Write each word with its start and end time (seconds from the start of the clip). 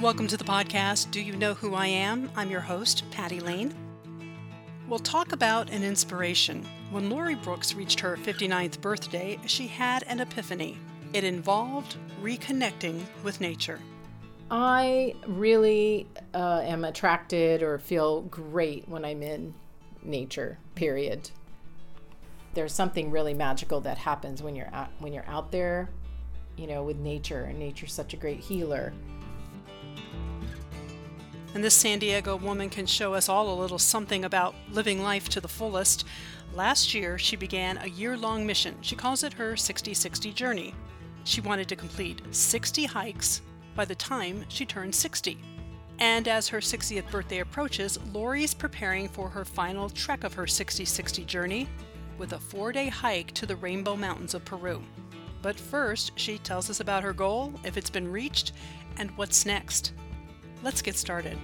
Welcome 0.00 0.28
to 0.28 0.38
the 0.38 0.44
podcast, 0.44 1.10
Do 1.10 1.20
You 1.20 1.36
Know 1.36 1.52
Who 1.52 1.74
I 1.74 1.86
Am? 1.86 2.30
I'm 2.34 2.50
your 2.50 2.62
host, 2.62 3.04
Patty 3.10 3.38
Lane. 3.38 3.74
We'll 4.88 4.98
talk 4.98 5.32
about 5.32 5.68
an 5.68 5.84
inspiration. 5.84 6.64
When 6.90 7.10
Lori 7.10 7.34
Brooks 7.34 7.74
reached 7.74 8.00
her 8.00 8.16
59th 8.16 8.80
birthday, 8.80 9.38
she 9.44 9.66
had 9.66 10.02
an 10.04 10.20
epiphany. 10.20 10.78
It 11.12 11.24
involved 11.24 11.98
reconnecting 12.22 13.02
with 13.22 13.42
nature. 13.42 13.78
I 14.50 15.16
really 15.26 16.08
uh, 16.32 16.62
am 16.64 16.86
attracted 16.86 17.62
or 17.62 17.78
feel 17.78 18.22
great 18.22 18.88
when 18.88 19.04
I'm 19.04 19.22
in 19.22 19.52
nature, 20.02 20.56
period. 20.76 21.30
There's 22.54 22.72
something 22.72 23.10
really 23.10 23.34
magical 23.34 23.82
that 23.82 23.98
happens 23.98 24.42
when 24.42 24.56
you're 24.56 24.72
out, 24.72 24.88
when 24.98 25.12
you're 25.12 25.28
out 25.28 25.52
there, 25.52 25.90
you 26.56 26.66
know, 26.66 26.84
with 26.84 26.96
nature, 26.96 27.42
and 27.42 27.58
nature's 27.58 27.92
such 27.92 28.14
a 28.14 28.16
great 28.16 28.40
healer. 28.40 28.94
And 31.54 31.64
this 31.64 31.74
San 31.74 31.98
Diego 31.98 32.36
woman 32.36 32.70
can 32.70 32.86
show 32.86 33.14
us 33.14 33.28
all 33.28 33.52
a 33.52 33.60
little 33.60 33.78
something 33.78 34.24
about 34.24 34.54
living 34.70 35.02
life 35.02 35.28
to 35.30 35.40
the 35.40 35.48
fullest. 35.48 36.06
Last 36.54 36.94
year, 36.94 37.18
she 37.18 37.36
began 37.36 37.78
a 37.78 37.88
year 37.88 38.16
long 38.16 38.46
mission. 38.46 38.76
She 38.80 38.94
calls 38.94 39.24
it 39.24 39.32
her 39.34 39.56
60 39.56 39.92
60 39.94 40.32
journey. 40.32 40.74
She 41.24 41.40
wanted 41.40 41.68
to 41.68 41.76
complete 41.76 42.22
60 42.30 42.84
hikes 42.84 43.42
by 43.74 43.84
the 43.84 43.94
time 43.94 44.44
she 44.48 44.64
turned 44.64 44.94
60. 44.94 45.38
And 45.98 46.28
as 46.28 46.48
her 46.48 46.60
60th 46.60 47.10
birthday 47.10 47.40
approaches, 47.40 47.98
Lori's 48.12 48.54
preparing 48.54 49.08
for 49.08 49.28
her 49.28 49.44
final 49.44 49.90
trek 49.90 50.24
of 50.24 50.34
her 50.34 50.46
60 50.46 50.84
60 50.84 51.24
journey 51.24 51.68
with 52.16 52.32
a 52.32 52.38
four 52.38 52.72
day 52.72 52.88
hike 52.88 53.32
to 53.32 53.46
the 53.46 53.56
Rainbow 53.56 53.96
Mountains 53.96 54.34
of 54.34 54.44
Peru. 54.44 54.82
But 55.42 55.58
first, 55.58 56.12
she 56.16 56.38
tells 56.38 56.68
us 56.68 56.80
about 56.80 57.02
her 57.02 57.12
goal, 57.12 57.54
if 57.64 57.76
it's 57.76 57.90
been 57.90 58.10
reached, 58.10 58.52
and 58.98 59.10
what's 59.12 59.46
next. 59.46 59.92
Let's 60.62 60.82
get 60.82 60.96
started. 60.96 61.38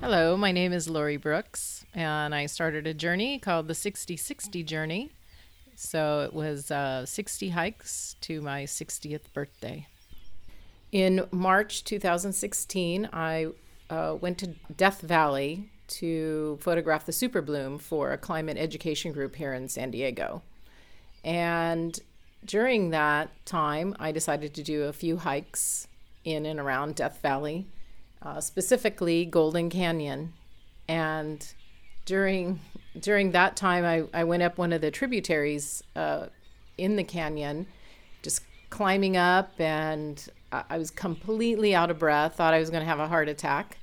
Hello, 0.00 0.36
my 0.36 0.50
name 0.50 0.72
is 0.72 0.88
Lori 0.88 1.18
Brooks, 1.18 1.84
and 1.94 2.34
I 2.34 2.46
started 2.46 2.86
a 2.86 2.94
journey 2.94 3.38
called 3.38 3.68
the 3.68 3.74
60 3.74 4.16
60 4.16 4.62
Journey. 4.64 5.10
So 5.76 6.22
it 6.22 6.34
was 6.34 6.70
uh, 6.70 7.06
60 7.06 7.50
hikes 7.50 8.16
to 8.22 8.40
my 8.40 8.64
60th 8.64 9.32
birthday. 9.32 9.86
In 10.90 11.26
March 11.30 11.84
2016, 11.84 13.08
I 13.12 13.48
uh, 13.88 14.16
went 14.20 14.38
to 14.38 14.54
Death 14.76 15.00
Valley 15.00 15.70
to 15.90 16.58
photograph 16.60 17.06
the 17.06 17.12
super 17.12 17.42
bloom 17.42 17.78
for 17.78 18.12
a 18.12 18.18
climate 18.18 18.56
education 18.56 19.12
group 19.12 19.36
here 19.36 19.52
in 19.52 19.68
San 19.68 19.90
Diego. 19.90 20.42
And 21.24 21.98
during 22.44 22.90
that 22.90 23.30
time, 23.44 23.94
I 23.98 24.12
decided 24.12 24.54
to 24.54 24.62
do 24.62 24.84
a 24.84 24.92
few 24.92 25.18
hikes 25.18 25.88
in 26.24 26.46
and 26.46 26.58
around 26.58 26.94
Death 26.94 27.20
Valley, 27.22 27.66
uh, 28.22 28.40
specifically 28.40 29.24
Golden 29.24 29.68
Canyon. 29.68 30.32
And 30.88 31.46
during 32.06 32.60
during 32.98 33.32
that 33.32 33.56
time, 33.56 33.84
I, 33.84 34.04
I 34.18 34.24
went 34.24 34.42
up 34.42 34.58
one 34.58 34.72
of 34.72 34.80
the 34.80 34.90
tributaries 34.90 35.82
uh, 35.94 36.26
in 36.76 36.96
the 36.96 37.04
canyon, 37.04 37.66
just 38.22 38.42
climbing 38.70 39.16
up, 39.16 39.52
and 39.60 40.28
I, 40.50 40.64
I 40.70 40.78
was 40.78 40.90
completely 40.90 41.74
out 41.74 41.90
of 41.90 41.98
breath. 41.98 42.36
Thought 42.36 42.54
I 42.54 42.58
was 42.58 42.70
going 42.70 42.80
to 42.80 42.88
have 42.88 42.98
a 42.98 43.06
heart 43.06 43.28
attack. 43.28 43.78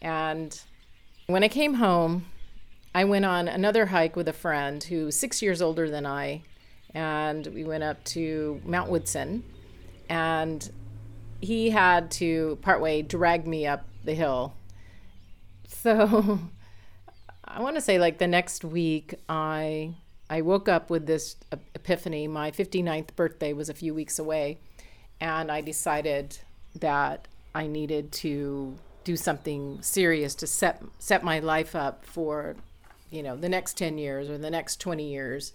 And 0.00 0.60
when 1.26 1.44
I 1.44 1.48
came 1.48 1.74
home, 1.74 2.26
I 2.94 3.04
went 3.04 3.24
on 3.24 3.48
another 3.48 3.86
hike 3.86 4.16
with 4.16 4.28
a 4.28 4.32
friend 4.32 4.82
who's 4.82 5.16
six 5.16 5.40
years 5.40 5.62
older 5.62 5.88
than 5.88 6.04
I, 6.04 6.42
and 6.94 7.46
we 7.46 7.64
went 7.64 7.84
up 7.84 8.02
to 8.04 8.60
Mount 8.64 8.90
Woodson, 8.90 9.44
and 10.08 10.70
he 11.40 11.70
had 11.70 12.10
to 12.12 12.58
partway 12.62 13.02
drag 13.02 13.46
me 13.46 13.66
up 13.66 13.86
the 14.04 14.14
hill. 14.14 14.54
So 15.68 16.38
I 17.44 17.60
want 17.60 17.76
to 17.76 17.80
say 17.80 17.98
like 17.98 18.18
the 18.18 18.26
next 18.26 18.64
week 18.64 19.14
I 19.28 19.94
I 20.28 20.40
woke 20.40 20.68
up 20.68 20.88
with 20.88 21.06
this 21.06 21.36
epiphany. 21.50 22.26
My 22.26 22.50
59th 22.50 23.14
birthday 23.16 23.52
was 23.52 23.68
a 23.68 23.74
few 23.74 23.94
weeks 23.94 24.18
away, 24.18 24.58
and 25.20 25.50
I 25.50 25.60
decided 25.60 26.38
that 26.76 27.28
I 27.54 27.66
needed 27.66 28.12
to 28.12 28.76
do 29.04 29.16
something 29.16 29.78
serious 29.82 30.34
to 30.36 30.46
set 30.46 30.82
set 30.98 31.22
my 31.22 31.38
life 31.38 31.74
up 31.74 32.04
for 32.04 32.56
you 33.10 33.22
know 33.22 33.36
the 33.36 33.48
next 33.48 33.76
10 33.76 33.98
years 33.98 34.30
or 34.30 34.38
the 34.38 34.50
next 34.50 34.80
20 34.80 35.08
years 35.08 35.52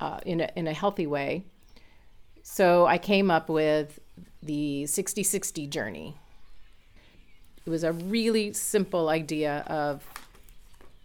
uh, 0.00 0.18
in, 0.26 0.40
a, 0.40 0.50
in 0.56 0.66
a 0.66 0.72
healthy 0.72 1.06
way. 1.06 1.44
So 2.42 2.86
I 2.86 2.98
came 2.98 3.30
up 3.30 3.48
with 3.48 4.00
the 4.42 4.86
60 4.86 5.22
60 5.22 5.66
journey. 5.68 6.16
It 7.64 7.70
was 7.70 7.84
a 7.84 7.92
really 7.92 8.52
simple 8.52 9.08
idea 9.08 9.64
of 9.68 10.04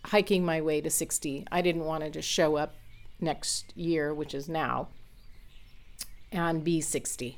hiking 0.06 0.44
my 0.44 0.62
way 0.62 0.82
to 0.82 0.90
60. 0.90 1.46
I 1.52 1.62
didn't 1.62 1.84
want 1.84 2.04
to 2.04 2.10
just 2.10 2.28
show 2.28 2.56
up 2.56 2.74
next 3.20 3.74
year, 3.76 4.14
which 4.14 4.34
is 4.34 4.50
now, 4.50 4.88
and 6.32 6.64
be 6.64 6.82
60. 6.82 7.38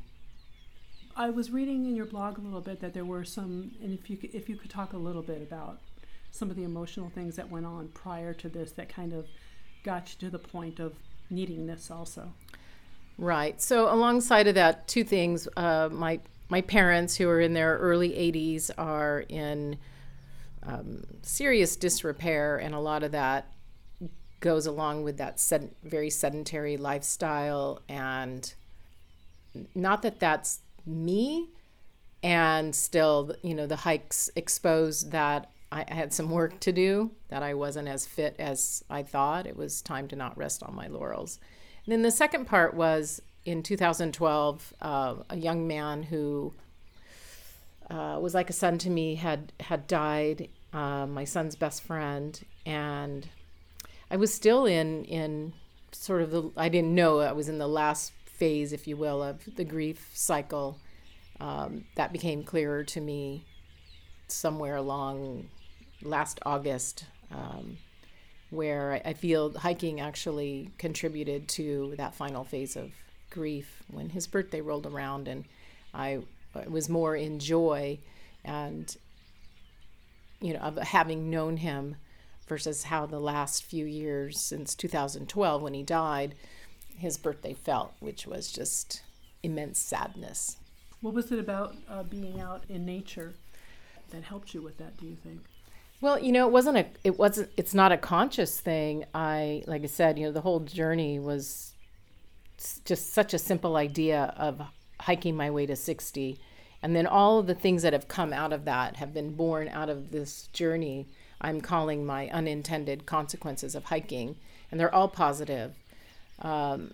I 1.20 1.30
was 1.32 1.52
reading 1.52 1.86
in 1.86 1.98
your 1.98 2.06
blog 2.06 2.38
a 2.38 2.42
little 2.42 2.62
bit 2.62 2.80
that 2.80 2.94
there 2.94 3.04
were 3.04 3.26
some, 3.26 3.72
and 3.84 3.92
if 3.94 4.10
you 4.10 4.16
could, 4.16 4.34
if 4.34 4.48
you 4.48 4.56
could 4.56 4.70
talk 4.70 4.94
a 4.94 4.98
little 4.98 5.22
bit 5.22 5.42
about 5.42 5.82
some 6.32 6.50
of 6.50 6.56
the 6.56 6.64
emotional 6.64 7.10
things 7.10 7.36
that 7.36 7.52
went 7.52 7.66
on 7.66 7.90
prior 7.90 8.34
to 8.36 8.48
this 8.48 8.72
that 8.72 8.88
kind 8.88 9.12
of 9.12 9.28
got 9.84 10.10
you 10.10 10.28
to 10.28 10.30
the 10.30 10.40
point 10.40 10.80
of 10.80 10.94
needing 11.30 11.68
this 11.68 11.92
also. 11.92 12.32
Right. 13.18 13.62
So 13.62 13.94
alongside 13.94 14.48
of 14.48 14.56
that, 14.56 14.88
two 14.88 15.04
things. 15.04 15.46
Uh, 15.58 15.90
my 15.92 16.22
my 16.48 16.62
parents, 16.62 17.18
who 17.18 17.28
are 17.28 17.42
in 17.42 17.54
their 17.54 17.78
early 17.78 18.12
80s, 18.12 18.72
are 18.78 19.26
in 19.28 19.78
um, 20.64 21.04
serious 21.22 21.76
disrepair, 21.76 22.56
and 22.56 22.74
a 22.74 22.80
lot 22.80 23.04
of 23.04 23.12
that 23.12 23.52
goes 24.40 24.66
along 24.66 25.04
with 25.04 25.18
that 25.18 25.38
sed- 25.38 25.76
very 25.84 26.10
sedentary 26.10 26.78
lifestyle. 26.78 27.82
And 27.90 28.52
not 29.76 30.02
that 30.04 30.22
that's 30.22 30.62
me, 30.90 31.50
and 32.22 32.76
still, 32.76 33.36
you 33.42 33.54
know, 33.54 33.68
the 33.68 33.78
hikes 33.78 34.30
exposed 34.36 35.12
that 35.12 35.50
I 35.72 35.86
had 35.88 36.14
some 36.14 36.30
work 36.30 36.60
to 36.62 36.72
do, 36.72 37.12
that 37.30 37.44
I 37.44 37.54
wasn't 37.54 37.88
as 37.88 38.06
fit 38.06 38.36
as 38.40 38.84
I 38.90 39.04
thought. 39.04 39.46
It 39.46 39.56
was 39.56 39.82
time 39.82 40.08
to 40.10 40.16
not 40.16 40.38
rest 40.38 40.64
on 40.64 40.76
my 40.76 40.88
laurels. 40.88 41.40
And 41.86 41.92
then 41.92 42.02
the 42.02 42.12
second 42.12 42.46
part 42.46 42.74
was 42.74 43.22
in 43.46 43.64
2012, 43.64 44.74
uh, 44.82 45.16
a 45.30 45.38
young 45.38 45.68
man 45.68 46.04
who 46.04 46.54
uh, 47.90 48.20
was 48.22 48.34
like 48.34 48.50
a 48.50 48.54
son 48.54 48.78
to 48.80 48.90
me 48.90 49.16
had 49.16 49.54
had 49.60 49.88
died. 49.88 50.50
Uh, 50.72 51.08
my 51.08 51.24
son's 51.24 51.56
best 51.56 51.82
friend, 51.82 52.40
and 52.66 53.28
I 54.12 54.18
was 54.18 54.34
still 54.34 54.66
in 54.66 55.06
in 55.06 55.54
sort 55.92 56.22
of 56.22 56.32
the. 56.32 56.52
I 56.56 56.70
didn't 56.70 56.94
know 56.94 57.20
I 57.20 57.32
was 57.32 57.50
in 57.50 57.58
the 57.58 57.68
last 57.68 58.12
phase, 58.40 58.74
if 58.74 58.88
you 58.88 58.98
will, 58.98 59.22
of 59.22 59.44
the 59.56 59.66
grief 59.66 60.10
cycle. 60.14 60.80
Um, 61.40 61.86
that 61.96 62.12
became 62.12 62.44
clearer 62.44 62.84
to 62.86 63.00
me 63.00 63.46
somewhere 64.28 64.76
along 64.76 65.50
last 66.02 66.40
August, 66.46 67.06
um, 67.32 67.78
where 68.50 69.02
I 69.06 69.14
feel 69.14 69.58
hiking 69.58 70.02
actually 70.02 70.72
contributed 70.78 71.48
to 71.50 71.94
that 71.98 72.16
final 72.16 72.44
phase 72.44 72.76
of 72.76 72.92
grief 73.30 73.84
when 73.90 74.10
his 74.10 74.28
birthday 74.28 74.62
rolled 74.62 74.86
around, 74.86 75.28
and 75.28 75.46
I 75.94 76.20
was 76.68 76.90
more 76.90 77.16
in 77.16 77.40
joy 77.40 78.00
and 78.44 78.96
you 80.42 80.54
know 80.54 80.60
of 80.60 80.78
having 80.78 81.30
known 81.30 81.58
him 81.58 81.96
versus 82.48 82.84
how 82.84 83.06
the 83.06 83.20
last 83.20 83.64
few 83.64 83.86
years 83.86 84.40
since 84.40 84.74
2012 84.74 85.62
when 85.62 85.74
he 85.74 85.84
died 85.84 86.34
his 87.00 87.18
birthday 87.18 87.54
felt 87.54 87.94
which 88.00 88.26
was 88.28 88.52
just 88.52 89.04
immense 89.44 89.80
sadness 89.80 90.58
what 91.02 91.14
was 91.14 91.32
it 91.32 91.40
about 91.40 91.76
uh, 91.90 92.04
being 92.04 92.40
out 92.40 92.64
in 92.70 92.86
nature 92.86 93.34
that 94.10 94.24
helped 94.24 94.54
you 94.54 94.62
with 94.62 94.78
that 94.78 94.98
do 94.98 95.06
you 95.06 95.16
think 95.16 95.42
well, 96.02 96.18
you 96.18 96.32
know, 96.32 96.48
it 96.48 96.52
wasn't 96.52 96.78
a 96.78 96.86
it 97.04 97.20
wasn't 97.20 97.50
it's 97.58 97.74
not 97.74 97.92
a 97.92 97.98
conscious 97.98 98.60
thing. 98.60 99.06
I 99.14 99.64
like 99.68 99.84
I 99.84 99.88
said, 99.88 100.18
you 100.18 100.26
know, 100.26 100.32
the 100.32 100.42
whole 100.42 100.62
journey 100.62 101.20
was 101.20 101.74
just 102.86 103.14
such 103.14 103.34
a 103.34 103.40
simple 103.40 103.76
idea 103.76 104.34
of 104.38 104.62
hiking 105.02 105.36
my 105.36 105.50
way 105.50 105.66
to 105.66 105.76
60. 105.76 106.40
And 106.82 106.96
then 106.96 107.06
all 107.06 107.40
of 107.40 107.48
the 107.48 107.56
things 107.56 107.82
that 107.82 107.94
have 107.94 108.08
come 108.08 108.32
out 108.32 108.54
of 108.54 108.66
that 108.66 108.98
have 108.98 109.14
been 109.14 109.36
born 109.36 109.68
out 109.68 109.90
of 109.90 110.12
this 110.12 110.48
journey. 110.54 111.08
I'm 111.42 111.62
calling 111.62 112.06
my 112.06 112.30
unintended 112.30 113.06
consequences 113.06 113.76
of 113.76 113.86
hiking, 113.86 114.36
and 114.72 114.80
they're 114.80 114.94
all 114.94 115.08
positive. 115.08 115.74
Um, 116.42 116.94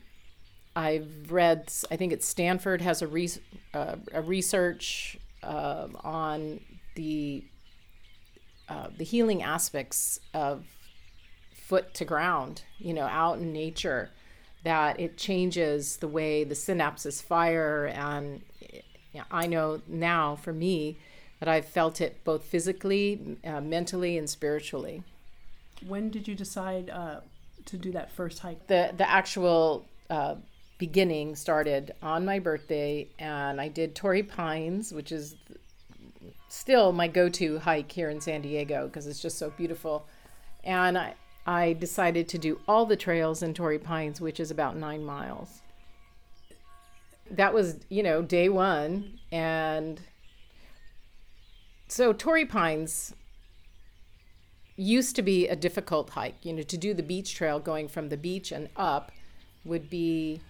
I've 0.76 1.32
read, 1.32 1.72
I 1.90 1.96
think 1.96 2.12
it's 2.12 2.28
Stanford 2.28 2.82
has 2.82 3.02
a, 3.02 3.08
uh, 3.74 3.96
a 4.14 4.22
research 4.22 5.18
uh, 5.42 5.88
on 6.04 6.60
the 6.96 7.44
uh, 8.68 8.88
the 8.98 9.04
healing 9.04 9.44
aspects 9.44 10.20
of 10.34 10.66
foot 11.54 11.94
to 11.94 12.04
ground, 12.04 12.64
you 12.80 12.94
know, 12.94 13.06
out 13.06 13.38
in 13.38 13.54
nature, 13.54 14.10
that 14.64 15.00
it 15.00 15.18
changes 15.18 15.98
the 15.98 16.08
way 16.08 16.44
the 16.44 16.56
synapses 16.56 17.22
fire. 17.22 17.86
And 17.86 18.42
I 19.30 19.46
know 19.46 19.82
now 19.88 20.36
for 20.36 20.52
me 20.52 20.98
that 21.40 21.48
I've 21.48 21.66
felt 21.66 22.02
it 22.02 22.24
both 22.24 22.44
physically, 22.44 23.38
uh, 23.44 23.62
mentally, 23.62 24.18
and 24.18 24.28
spiritually. 24.28 25.04
When 25.86 26.10
did 26.10 26.28
you 26.28 26.34
decide 26.34 26.90
uh, 26.90 27.20
to 27.66 27.78
do 27.78 27.92
that 27.92 28.12
first 28.12 28.40
hike? 28.40 28.68
The, 28.68 28.94
the 28.96 29.10
actual 29.10 29.86
uh, 30.10 30.36
beginning 30.78 31.36
started 31.36 31.94
on 32.02 32.26
my 32.26 32.40
birthday, 32.40 33.08
and 33.20 33.60
I 33.60 33.68
did 33.68 33.96
Torrey 33.96 34.24
Pines, 34.24 34.92
which 34.92 35.12
is 35.12 35.36
still 36.50 36.92
my 36.92 37.08
go 37.08 37.30
to 37.30 37.60
hike 37.60 37.92
here 37.92 38.10
in 38.10 38.22
San 38.22 38.42
Diego 38.42 38.88
because 38.88 39.08
it's 39.08 39.22
just 39.22 39.38
so 39.38 39.52
beautiful. 39.52 40.08
And 40.64 40.98
I, 40.98 41.16
I 41.46 41.74
decided 41.74 42.28
to 42.30 42.38
do 42.38 42.60
all 42.68 42.86
the 42.86 42.96
trails 42.96 43.44
in 43.44 43.54
Torrey 43.54 43.80
Pines, 43.80 44.20
which 44.22 44.40
is 44.40 44.52
about 44.52 44.76
nine 44.76 45.04
miles. 45.04 45.62
That 47.30 47.54
was, 47.54 47.80
you 47.90 48.04
know, 48.04 48.22
day 48.22 48.50
one. 48.50 49.20
And 49.32 50.00
so 51.88 52.14
Torrey 52.14 52.46
Pines 52.46 53.14
used 54.76 55.16
to 55.16 55.22
be 55.22 55.48
a 55.48 55.56
difficult 55.56 56.10
hike. 56.12 56.44
You 56.44 56.54
know, 56.54 56.64
to 56.64 56.78
do 56.78 56.94
the 56.94 57.04
beach 57.04 57.36
trail 57.36 57.60
going 57.60 57.88
from 57.88 58.10
the 58.10 58.18
beach 58.18 58.52
and 58.52 58.70
up 58.76 59.12
would 59.64 59.90
be, 59.90 60.42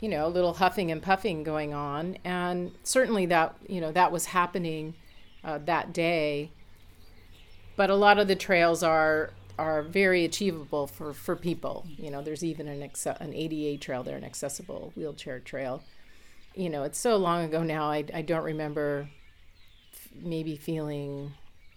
you 0.00 0.08
know, 0.08 0.26
a 0.26 0.28
little 0.28 0.54
huffing 0.54 0.90
and 0.90 1.02
puffing 1.02 1.42
going 1.42 1.72
on. 1.72 2.18
And 2.24 2.72
certainly 2.82 3.26
that, 3.26 3.56
you 3.68 3.80
know, 3.80 3.92
that 3.92 4.12
was 4.12 4.26
happening 4.26 4.94
uh, 5.44 5.58
that 5.64 5.92
day. 5.92 6.50
But 7.76 7.90
a 7.90 7.94
lot 7.94 8.18
of 8.18 8.28
the 8.28 8.36
trails 8.36 8.82
are 8.82 9.30
are 9.58 9.82
very 9.82 10.24
achievable 10.24 10.86
for, 10.86 11.12
for 11.12 11.36
people. 11.36 11.86
You 11.98 12.10
know, 12.10 12.22
there's 12.22 12.42
even 12.42 12.66
an 12.66 12.82
an 13.20 13.34
ADA 13.34 13.78
trail 13.78 14.02
there, 14.02 14.16
an 14.16 14.24
accessible 14.24 14.92
wheelchair 14.96 15.38
trail. 15.38 15.82
You 16.54 16.70
know, 16.70 16.82
it's 16.82 16.98
so 16.98 17.16
long 17.16 17.44
ago 17.44 17.62
now. 17.62 17.90
I, 17.90 18.04
I 18.12 18.22
don't 18.22 18.42
remember 18.42 19.10
maybe 20.14 20.56
feeling 20.56 21.34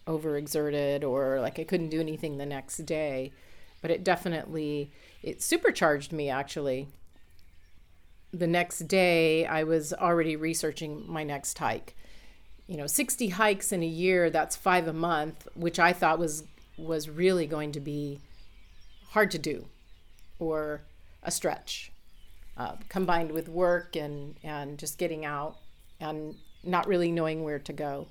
overexerted 0.08 1.04
or 1.04 1.40
like 1.40 1.60
I 1.60 1.64
couldn't 1.64 1.90
do 1.90 2.00
anything 2.00 2.38
the 2.38 2.46
next 2.46 2.78
day, 2.86 3.32
but 3.82 3.92
it 3.92 4.04
definitely 4.04 4.92
it 5.22 5.42
supercharged 5.42 6.12
me 6.12 6.30
actually. 6.30 6.88
The 8.32 8.48
next 8.48 8.88
day 8.88 9.46
I 9.46 9.64
was 9.64 9.94
already 9.94 10.36
researching 10.36 11.04
my 11.08 11.24
next 11.24 11.58
hike. 11.58 11.96
You 12.68 12.78
know, 12.78 12.88
60 12.88 13.30
hikes 13.30 13.72
in 13.72 13.84
a 13.84 13.88
year, 13.88 14.30
that's 14.30 14.56
5 14.56 14.88
a 14.88 14.94
month, 14.94 15.48
which 15.54 15.80
I 15.80 15.94
thought 15.94 16.18
was 16.20 16.44
was 16.78 17.10
really 17.10 17.46
going 17.46 17.72
to 17.74 17.80
be 17.80 18.20
hard 19.10 19.30
to 19.32 19.38
do 19.38 19.68
or 20.40 20.82
a 21.22 21.32
stretch. 21.32 21.92
Uh, 22.56 22.76
combined 22.88 23.32
with 23.32 23.50
work 23.50 23.96
and, 23.96 24.36
and 24.44 24.78
just 24.78 25.00
getting 25.00 25.26
out 25.26 25.58
and 26.00 26.36
not 26.64 26.88
really 26.88 27.12
knowing 27.12 27.44
where 27.44 27.58
to 27.58 27.74
go. 27.74 28.08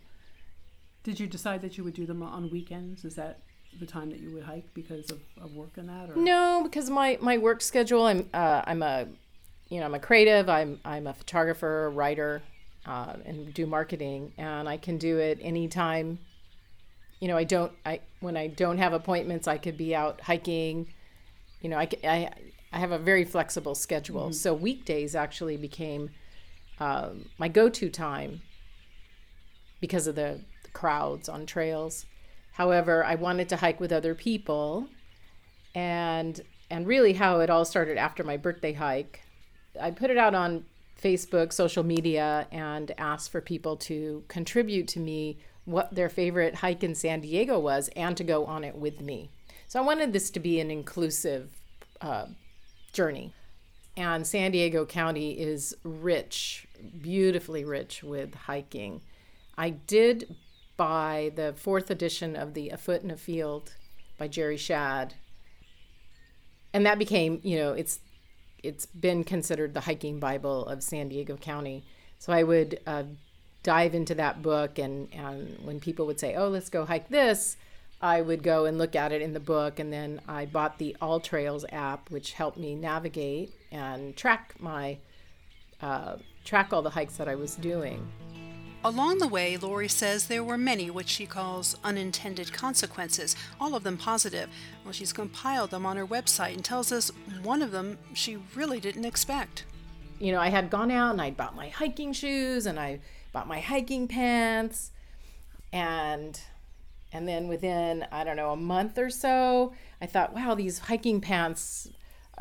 Did 1.04 1.18
you 1.18 1.26
decide 1.26 1.62
that 1.62 1.76
you 1.76 1.84
would 1.84 1.94
do 1.94 2.06
them 2.06 2.22
on 2.22 2.50
weekends? 2.50 3.04
Is 3.04 3.16
that 3.16 3.40
the 3.80 3.86
time 3.86 4.10
that 4.10 4.20
you 4.20 4.30
would 4.32 4.44
hike 4.44 4.72
because 4.74 5.10
of, 5.10 5.20
of 5.42 5.54
work 5.54 5.76
and 5.76 5.88
that? 5.88 6.10
Or? 6.10 6.16
No, 6.16 6.62
because 6.62 6.90
my, 6.90 7.18
my 7.20 7.38
work 7.38 7.60
schedule. 7.60 8.04
I'm 8.04 8.28
uh, 8.32 8.62
I'm 8.64 8.82
a 8.82 9.08
you 9.68 9.80
know 9.80 9.86
I'm 9.86 9.94
a 9.94 10.00
creative. 10.00 10.48
I'm 10.48 10.80
I'm 10.84 11.06
a 11.06 11.14
photographer, 11.14 11.90
writer, 11.90 12.42
uh, 12.86 13.14
and 13.24 13.52
do 13.52 13.66
marketing, 13.66 14.32
and 14.38 14.68
I 14.68 14.76
can 14.76 14.98
do 14.98 15.18
it 15.18 15.38
anytime. 15.42 16.18
You 17.20 17.28
know, 17.28 17.36
I 17.36 17.44
don't 17.44 17.72
I 17.84 18.00
when 18.20 18.36
I 18.36 18.48
don't 18.48 18.78
have 18.78 18.92
appointments, 18.92 19.48
I 19.48 19.58
could 19.58 19.76
be 19.76 19.94
out 19.94 20.20
hiking. 20.20 20.88
You 21.60 21.70
know, 21.70 21.78
I 21.78 21.88
I 22.04 22.30
I 22.72 22.78
have 22.78 22.92
a 22.92 22.98
very 22.98 23.24
flexible 23.24 23.74
schedule, 23.74 24.24
mm-hmm. 24.24 24.32
so 24.32 24.54
weekdays 24.54 25.14
actually 25.14 25.56
became 25.56 26.10
um, 26.80 27.28
my 27.38 27.48
go-to 27.48 27.90
time 27.90 28.40
because 29.80 30.06
of 30.06 30.14
the 30.14 30.40
crowds 30.72 31.28
on 31.28 31.46
trails. 31.46 32.06
However, 32.52 33.04
I 33.04 33.14
wanted 33.14 33.48
to 33.50 33.56
hike 33.56 33.80
with 33.80 33.92
other 33.92 34.14
people 34.14 34.88
and 35.74 36.40
and 36.70 36.86
really 36.86 37.12
how 37.12 37.40
it 37.40 37.50
all 37.50 37.64
started 37.64 37.98
after 37.98 38.24
my 38.24 38.36
birthday 38.36 38.72
hike. 38.72 39.22
I 39.80 39.90
put 39.90 40.10
it 40.10 40.16
out 40.16 40.34
on 40.34 40.64
Facebook, 41.02 41.52
social 41.52 41.82
media 41.82 42.46
and 42.50 42.92
asked 42.96 43.30
for 43.30 43.40
people 43.40 43.76
to 43.76 44.24
contribute 44.28 44.88
to 44.88 45.00
me 45.00 45.38
what 45.64 45.94
their 45.94 46.08
favorite 46.08 46.56
hike 46.56 46.82
in 46.82 46.94
San 46.94 47.20
Diego 47.20 47.58
was 47.58 47.88
and 47.94 48.16
to 48.16 48.24
go 48.24 48.46
on 48.46 48.64
it 48.64 48.74
with 48.74 49.00
me. 49.00 49.30
So 49.68 49.80
I 49.80 49.84
wanted 49.84 50.12
this 50.12 50.30
to 50.30 50.40
be 50.40 50.60
an 50.60 50.70
inclusive 50.70 51.50
uh, 52.00 52.26
journey. 52.92 53.32
And 53.96 54.26
San 54.26 54.50
Diego 54.52 54.86
County 54.86 55.32
is 55.38 55.74
rich, 55.84 56.66
beautifully 57.02 57.64
rich 57.64 58.02
with 58.02 58.34
hiking. 58.34 59.02
I 59.58 59.70
did 59.70 60.34
by 60.82 61.30
the 61.36 61.52
fourth 61.52 61.92
edition 61.92 62.34
of 62.34 62.54
the 62.54 62.70
Afoot 62.70 63.02
and 63.02 63.12
Afield 63.12 63.72
by 64.18 64.26
Jerry 64.26 64.56
Schad. 64.56 65.12
And 66.72 66.84
that 66.84 66.98
became, 66.98 67.38
you 67.44 67.56
know, 67.56 67.72
it's 67.72 68.00
it's 68.64 68.86
been 68.86 69.22
considered 69.22 69.74
the 69.74 69.82
hiking 69.82 70.18
Bible 70.18 70.66
of 70.66 70.82
San 70.82 71.08
Diego 71.08 71.36
County. 71.36 71.84
So 72.18 72.32
I 72.32 72.42
would 72.42 72.80
uh, 72.84 73.04
dive 73.62 73.94
into 73.94 74.16
that 74.16 74.42
book, 74.42 74.80
and, 74.80 75.06
and 75.14 75.56
when 75.62 75.78
people 75.78 76.04
would 76.06 76.18
say, 76.18 76.34
"Oh, 76.34 76.48
let's 76.48 76.68
go 76.68 76.84
hike 76.84 77.08
this," 77.08 77.56
I 78.00 78.20
would 78.20 78.42
go 78.42 78.64
and 78.64 78.76
look 78.76 78.96
at 78.96 79.12
it 79.12 79.22
in 79.22 79.34
the 79.34 79.40
book, 79.54 79.78
and 79.78 79.92
then 79.92 80.20
I 80.26 80.46
bought 80.46 80.78
the 80.78 80.96
AllTrails 81.00 81.64
app, 81.72 82.10
which 82.10 82.32
helped 82.32 82.58
me 82.58 82.74
navigate 82.74 83.54
and 83.70 84.16
track 84.16 84.56
my 84.58 84.98
uh, 85.80 86.16
track 86.44 86.72
all 86.72 86.82
the 86.82 86.90
hikes 86.90 87.18
that 87.18 87.28
I 87.28 87.36
was 87.36 87.54
doing. 87.54 88.04
Along 88.84 89.18
the 89.18 89.28
way, 89.28 89.56
Lori 89.56 89.86
says 89.86 90.26
there 90.26 90.42
were 90.42 90.58
many 90.58 90.90
what 90.90 91.08
she 91.08 91.24
calls 91.24 91.76
unintended 91.84 92.52
consequences, 92.52 93.36
all 93.60 93.76
of 93.76 93.84
them 93.84 93.96
positive. 93.96 94.50
Well, 94.84 94.92
she's 94.92 95.12
compiled 95.12 95.70
them 95.70 95.86
on 95.86 95.96
her 95.96 96.06
website 96.06 96.54
and 96.54 96.64
tells 96.64 96.90
us 96.90 97.12
one 97.44 97.62
of 97.62 97.70
them 97.70 97.98
she 98.12 98.38
really 98.56 98.80
didn't 98.80 99.04
expect. 99.04 99.64
You 100.18 100.32
know, 100.32 100.40
I 100.40 100.48
had 100.48 100.68
gone 100.68 100.90
out 100.90 101.12
and 101.12 101.22
I'd 101.22 101.36
bought 101.36 101.54
my 101.54 101.68
hiking 101.68 102.12
shoes 102.12 102.66
and 102.66 102.78
I 102.78 102.98
bought 103.32 103.46
my 103.46 103.60
hiking 103.60 104.08
pants 104.08 104.90
and 105.72 106.40
and 107.12 107.28
then 107.28 107.46
within 107.46 108.04
I 108.10 108.24
don't 108.24 108.36
know 108.36 108.50
a 108.50 108.56
month 108.56 108.98
or 108.98 109.10
so, 109.10 109.74
I 110.00 110.06
thought, 110.06 110.34
wow, 110.34 110.56
these 110.56 110.80
hiking 110.80 111.20
pants 111.20 111.88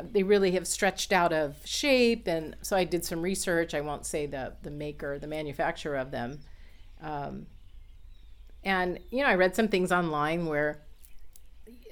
they 0.00 0.22
really 0.22 0.52
have 0.52 0.66
stretched 0.66 1.12
out 1.12 1.32
of 1.32 1.56
shape 1.64 2.26
and 2.26 2.56
so 2.62 2.76
i 2.76 2.84
did 2.84 3.04
some 3.04 3.22
research. 3.22 3.74
I 3.74 3.80
won't 3.80 4.06
say 4.06 4.26
the 4.26 4.54
the 4.62 4.70
maker 4.70 5.18
the 5.18 5.26
manufacturer 5.26 5.96
of 5.96 6.10
them. 6.10 6.40
Um, 7.02 7.46
and 8.64 8.98
you 9.10 9.22
know 9.22 9.28
i 9.28 9.34
read 9.34 9.54
some 9.56 9.68
things 9.68 9.92
online 9.92 10.46
where 10.46 10.80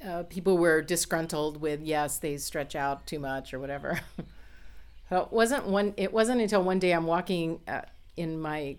uh, 0.07 0.23
people 0.25 0.57
were 0.57 0.81
disgruntled 0.81 1.61
with 1.61 1.83
yes 1.83 2.19
they 2.19 2.37
stretch 2.39 2.75
out 2.75 3.07
too 3.07 3.19
much 3.19 3.53
or 3.53 3.59
whatever. 3.59 4.01
So 5.11 5.23
it 5.23 5.33
wasn't 5.33 5.67
one 5.67 5.93
it 5.97 6.13
wasn't 6.13 6.41
until 6.41 6.63
one 6.63 6.79
day 6.79 6.93
i'm 6.93 7.07
walking 7.07 7.61
uh, 7.67 7.83
in 8.17 8.41
my 8.41 8.77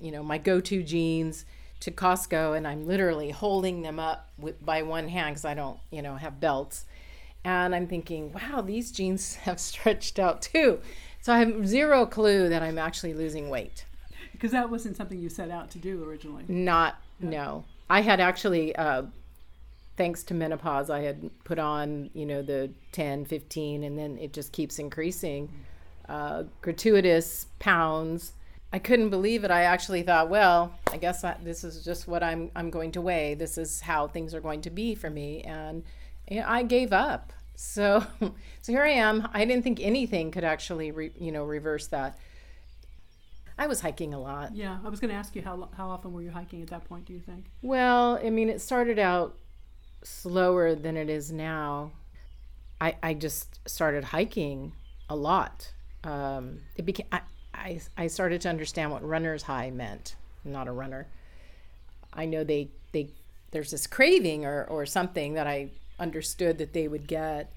you 0.00 0.10
know 0.10 0.22
my 0.22 0.38
go-to 0.38 0.82
jeans 0.82 1.44
to 1.80 1.90
costco 1.90 2.56
and 2.56 2.66
i'm 2.66 2.86
literally 2.86 3.30
holding 3.30 3.82
them 3.82 4.00
up 4.00 4.30
with 4.38 4.64
by 4.64 4.80
one 4.82 5.06
hand 5.08 5.34
because 5.34 5.44
i 5.44 5.52
don't 5.52 5.78
you 5.90 6.00
know 6.00 6.16
have 6.16 6.40
belts 6.40 6.86
and 7.46 7.76
I'm 7.76 7.86
thinking, 7.86 8.32
wow, 8.32 8.60
these 8.60 8.90
jeans 8.90 9.34
have 9.46 9.60
stretched 9.60 10.18
out 10.18 10.42
too. 10.42 10.80
So 11.22 11.32
I 11.32 11.38
have 11.38 11.66
zero 11.66 12.04
clue 12.04 12.48
that 12.48 12.62
I'm 12.62 12.76
actually 12.76 13.14
losing 13.14 13.48
weight. 13.48 13.84
Because 14.32 14.50
that 14.50 14.68
wasn't 14.68 14.96
something 14.96 15.18
you 15.18 15.28
set 15.28 15.50
out 15.50 15.70
to 15.70 15.78
do 15.78 16.04
originally. 16.04 16.44
Not, 16.48 17.00
yeah. 17.20 17.30
no. 17.30 17.64
I 17.88 18.00
had 18.00 18.20
actually, 18.20 18.74
uh, 18.74 19.04
thanks 19.96 20.24
to 20.24 20.34
menopause, 20.34 20.90
I 20.90 21.00
had 21.00 21.30
put 21.44 21.58
on, 21.58 22.10
you 22.14 22.26
know, 22.26 22.42
the 22.42 22.70
10, 22.92 23.24
15, 23.24 23.84
and 23.84 23.96
then 23.96 24.18
it 24.18 24.32
just 24.32 24.52
keeps 24.52 24.80
increasing. 24.80 25.48
Uh, 26.08 26.44
gratuitous 26.60 27.46
pounds. 27.60 28.32
I 28.72 28.80
couldn't 28.80 29.10
believe 29.10 29.44
it. 29.44 29.52
I 29.52 29.62
actually 29.62 30.02
thought, 30.02 30.28
well, 30.28 30.74
I 30.92 30.96
guess 30.96 31.22
I, 31.22 31.36
this 31.42 31.62
is 31.62 31.84
just 31.84 32.08
what 32.08 32.22
I'm 32.22 32.50
I'm 32.54 32.70
going 32.70 32.92
to 32.92 33.00
weigh. 33.00 33.34
This 33.34 33.56
is 33.56 33.80
how 33.80 34.06
things 34.06 34.34
are 34.34 34.40
going 34.40 34.60
to 34.62 34.70
be 34.70 34.94
for 34.94 35.08
me, 35.08 35.42
and 35.42 35.82
you 36.28 36.40
know, 36.40 36.46
I 36.46 36.62
gave 36.62 36.92
up. 36.92 37.32
So, 37.54 38.04
so 38.62 38.72
here 38.72 38.82
I 38.82 38.90
am. 38.90 39.28
I 39.32 39.44
didn't 39.44 39.64
think 39.64 39.80
anything 39.80 40.30
could 40.30 40.44
actually, 40.44 40.90
re, 40.90 41.10
you 41.18 41.32
know, 41.32 41.44
reverse 41.44 41.86
that. 41.88 42.18
I 43.58 43.66
was 43.66 43.80
hiking 43.80 44.12
a 44.12 44.20
lot. 44.20 44.54
Yeah, 44.54 44.78
I 44.84 44.88
was 44.88 45.00
going 45.00 45.10
to 45.10 45.16
ask 45.16 45.34
you 45.34 45.42
how 45.42 45.68
how 45.76 45.88
often 45.88 46.12
were 46.12 46.20
you 46.22 46.30
hiking 46.30 46.60
at 46.62 46.68
that 46.68 46.84
point? 46.84 47.06
Do 47.06 47.14
you 47.14 47.20
think? 47.20 47.46
Well, 47.62 48.20
I 48.22 48.28
mean, 48.28 48.50
it 48.50 48.60
started 48.60 48.98
out 48.98 49.38
slower 50.02 50.74
than 50.74 50.96
it 50.96 51.08
is 51.08 51.32
now. 51.32 51.92
I 52.80 52.96
I 53.02 53.14
just 53.14 53.66
started 53.66 54.04
hiking 54.04 54.72
a 55.08 55.16
lot. 55.16 55.72
Um, 56.04 56.60
it 56.76 56.84
became 56.84 57.06
I, 57.10 57.20
I 57.54 57.80
I 57.96 58.06
started 58.08 58.42
to 58.42 58.50
understand 58.50 58.90
what 58.90 59.02
runner's 59.02 59.42
high 59.42 59.70
meant. 59.70 60.16
I'm 60.44 60.52
not 60.52 60.68
a 60.68 60.72
runner. 60.72 61.06
I 62.12 62.26
know 62.26 62.44
they 62.44 62.68
they 62.92 63.08
there's 63.52 63.70
this 63.70 63.86
craving 63.86 64.44
or 64.44 64.64
or 64.64 64.84
something 64.84 65.32
that 65.34 65.46
I 65.46 65.70
understood 65.98 66.58
that 66.58 66.72
they 66.72 66.88
would 66.88 67.06
get 67.06 67.52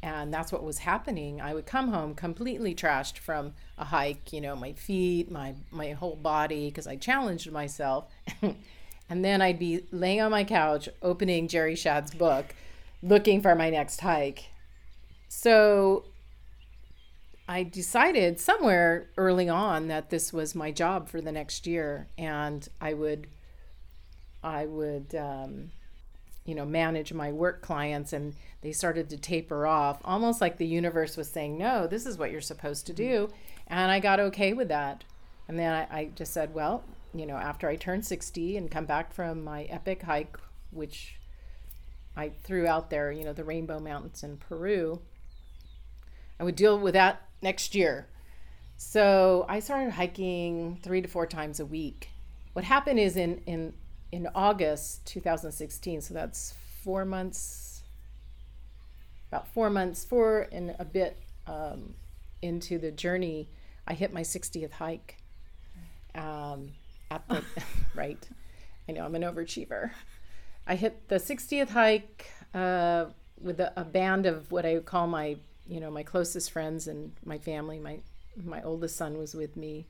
and 0.00 0.32
that's 0.32 0.52
what 0.52 0.62
was 0.62 0.78
happening. 0.78 1.40
I 1.40 1.54
would 1.54 1.66
come 1.66 1.88
home 1.88 2.14
completely 2.14 2.72
trashed 2.74 3.18
from 3.18 3.54
a 3.76 3.84
hike, 3.84 4.32
you 4.32 4.40
know, 4.40 4.54
my 4.54 4.72
feet, 4.72 5.30
my 5.30 5.54
my 5.72 5.92
whole 5.92 6.16
body 6.16 6.68
because 6.68 6.86
I 6.86 6.96
challenged 6.96 7.50
myself. 7.50 8.06
and 8.42 9.24
then 9.24 9.42
I'd 9.42 9.58
be 9.58 9.84
laying 9.90 10.20
on 10.20 10.30
my 10.30 10.44
couch 10.44 10.88
opening 11.02 11.48
Jerry 11.48 11.74
Schad's 11.74 12.14
book 12.14 12.54
looking 13.02 13.42
for 13.42 13.54
my 13.54 13.70
next 13.70 14.00
hike. 14.00 14.46
So 15.28 16.04
I 17.48 17.62
decided 17.62 18.38
somewhere 18.38 19.08
early 19.16 19.48
on 19.48 19.88
that 19.88 20.10
this 20.10 20.32
was 20.32 20.54
my 20.54 20.70
job 20.70 21.08
for 21.08 21.20
the 21.20 21.32
next 21.32 21.66
year 21.66 22.08
and 22.16 22.68
I 22.80 22.94
would 22.94 23.26
I 24.44 24.66
would 24.66 25.14
um, 25.16 25.72
you 26.48 26.54
know 26.54 26.64
manage 26.64 27.12
my 27.12 27.30
work 27.30 27.60
clients 27.60 28.12
and 28.12 28.34
they 28.62 28.72
started 28.72 29.10
to 29.10 29.16
taper 29.16 29.66
off 29.66 30.00
almost 30.04 30.40
like 30.40 30.56
the 30.56 30.66
universe 30.66 31.16
was 31.16 31.30
saying 31.30 31.58
no 31.58 31.86
this 31.86 32.06
is 32.06 32.16
what 32.18 32.30
you're 32.30 32.40
supposed 32.40 32.86
to 32.86 32.92
do. 32.92 33.28
And 33.66 33.90
i 33.90 34.00
got 34.00 34.20
okay 34.20 34.52
with 34.54 34.68
that. 34.68 35.04
And 35.46 35.58
then 35.58 35.72
I, 35.72 35.98
I 35.98 36.10
just 36.14 36.32
said 36.32 36.54
well 36.54 36.84
you 37.14 37.26
know 37.26 37.36
after 37.36 37.68
i 37.68 37.76
turn 37.76 38.02
60 38.02 38.56
and 38.56 38.70
come 38.70 38.84
back 38.84 39.12
from 39.12 39.44
my 39.44 39.64
epic 39.64 40.02
hike 40.02 40.36
which 40.70 41.16
i 42.16 42.28
threw 42.28 42.66
out 42.66 42.90
there 42.90 43.10
you 43.10 43.24
know 43.24 43.32
the 43.32 43.44
rainbow 43.44 43.80
mountains 43.80 44.22
in 44.22 44.36
peru 44.36 45.00
i 46.38 46.44
would 46.44 46.54
deal 46.54 46.78
with 46.78 46.92
that 46.92 47.28
next 47.42 47.74
year. 47.74 48.08
So 48.76 49.44
i 49.48 49.60
started 49.60 49.92
hiking 49.92 50.78
three 50.82 51.02
to 51.02 51.08
four 51.08 51.26
times 51.26 51.60
a 51.60 51.66
week. 51.66 52.10
What 52.52 52.64
happened 52.64 52.98
is 52.98 53.16
in 53.16 53.42
in 53.46 53.74
in 54.12 54.26
august 54.34 55.04
2016 55.06 56.00
so 56.00 56.14
that's 56.14 56.54
four 56.82 57.04
months 57.04 57.68
about 59.28 59.48
four 59.48 59.70
months, 59.70 60.04
four 60.04 60.48
and 60.50 60.74
a 60.78 60.84
bit 60.84 61.18
um, 61.46 61.94
into 62.42 62.78
the 62.78 62.90
journey, 62.90 63.48
I 63.86 63.94
hit 63.94 64.12
my 64.12 64.22
60th 64.22 64.72
hike. 64.72 65.18
Um, 66.14 66.72
at 67.10 67.26
the 67.28 67.44
right, 67.94 68.28
I 68.88 68.92
know 68.92 69.04
I'm 69.04 69.14
an 69.14 69.22
overachiever. 69.22 69.90
I 70.66 70.74
hit 70.74 71.08
the 71.08 71.16
60th 71.16 71.70
hike 71.70 72.30
uh, 72.54 73.06
with 73.40 73.60
a, 73.60 73.72
a, 73.80 73.84
band 73.84 74.26
of 74.26 74.50
what 74.50 74.66
I 74.66 74.74
would 74.74 74.86
call 74.86 75.06
my, 75.06 75.36
you 75.66 75.80
know, 75.80 75.90
my 75.90 76.02
closest 76.02 76.50
friends 76.50 76.88
and 76.88 77.12
my 77.24 77.38
family. 77.38 77.78
My 77.78 78.00
my 78.42 78.62
oldest 78.62 78.96
son 78.96 79.18
was 79.18 79.34
with 79.34 79.56
me, 79.56 79.86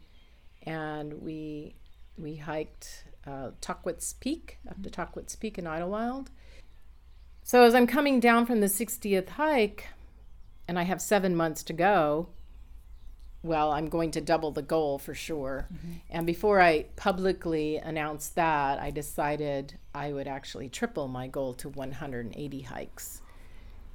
and 0.63 1.23
we 1.23 1.75
we 2.17 2.37
hiked 2.37 3.05
uh, 3.29 3.51
Tahquitz 3.61 4.19
Peak 4.21 4.59
up 4.69 4.83
to 4.83 4.91
Tahquitz 4.91 5.39
Peak 5.39 5.59
in 5.59 5.65
Idyllwild. 5.65 6.29
so 7.43 7.63
as 7.63 7.75
I'm 7.75 7.87
coming 7.87 8.21
down 8.21 8.47
from 8.47 8.61
the 8.61 8.67
60th 8.67 9.29
hike 9.31 9.89
and 10.67 10.79
I 10.79 10.83
have 10.83 11.01
seven 11.01 11.35
months 11.35 11.63
to 11.65 11.73
go, 11.73 12.29
well, 13.43 13.73
I'm 13.73 13.89
going 13.89 14.11
to 14.13 14.21
double 14.21 14.51
the 14.51 14.63
goal 14.63 14.99
for 14.99 15.15
sure. 15.15 15.69
Mm-hmm. 15.73 15.93
And 16.11 16.27
before 16.27 16.61
I 16.61 16.87
publicly 16.97 17.77
announced 17.77 18.35
that, 18.35 18.81
I 18.81 18.91
decided 18.91 19.79
I 19.95 20.13
would 20.13 20.27
actually 20.27 20.69
triple 20.69 21.09
my 21.09 21.29
goal 21.29 21.55
to 21.55 21.69
180 21.69 22.63
hikes 22.63 23.23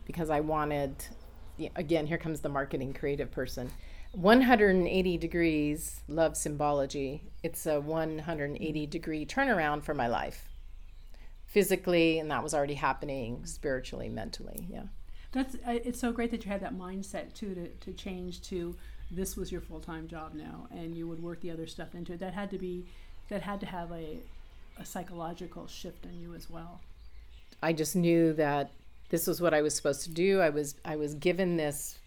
because 0.05 0.29
I 0.29 0.39
wanted, 0.39 1.05
again, 1.75 2.07
here 2.07 2.17
comes 2.17 2.39
the 2.39 2.49
marketing 2.49 2.93
creative 2.93 3.31
person. 3.31 3.69
180 4.13 5.17
degrees, 5.17 6.01
love 6.07 6.37
symbology. 6.37 7.23
It's 7.41 7.65
a 7.65 7.81
180 7.81 8.85
degree 8.87 9.25
turnaround 9.25 9.83
for 9.83 9.93
my 9.93 10.07
life 10.07 10.49
physically, 11.47 12.19
and 12.19 12.31
that 12.31 12.43
was 12.43 12.53
already 12.53 12.75
happening 12.75 13.45
spiritually, 13.45 14.09
mentally. 14.09 14.67
Yeah. 14.69 14.83
That's 15.31 15.55
it's 15.65 15.99
so 15.99 16.11
great 16.11 16.29
that 16.31 16.45
you 16.45 16.51
had 16.51 16.61
that 16.61 16.77
mindset 16.77 17.33
too 17.33 17.55
to, 17.55 17.67
to 17.67 17.93
change 17.93 18.41
to 18.43 18.75
this 19.09 19.35
was 19.35 19.51
your 19.51 19.61
full 19.61 19.79
time 19.79 20.07
job 20.07 20.33
now, 20.35 20.67
and 20.71 20.95
you 20.95 21.07
would 21.07 21.21
work 21.21 21.41
the 21.41 21.51
other 21.51 21.67
stuff 21.67 21.95
into 21.95 22.13
it. 22.13 22.19
That 22.19 22.33
had 22.33 22.51
to 22.51 22.57
be 22.57 22.85
that 23.29 23.41
had 23.41 23.59
to 23.61 23.65
have 23.65 23.91
a 23.91 24.19
a 24.77 24.85
psychological 24.85 25.67
shift 25.67 26.05
in 26.05 26.19
you 26.19 26.33
as 26.35 26.49
well. 26.49 26.81
I 27.61 27.73
just 27.73 27.95
knew 27.95 28.33
that 28.33 28.71
this 29.09 29.27
was 29.27 29.39
what 29.41 29.53
I 29.53 29.61
was 29.61 29.75
supposed 29.75 30.03
to 30.03 30.11
do. 30.11 30.39
I 30.39 30.49
was 30.49 30.75
I 30.85 30.95
was 30.95 31.15
given 31.15 31.57
this 31.57 31.97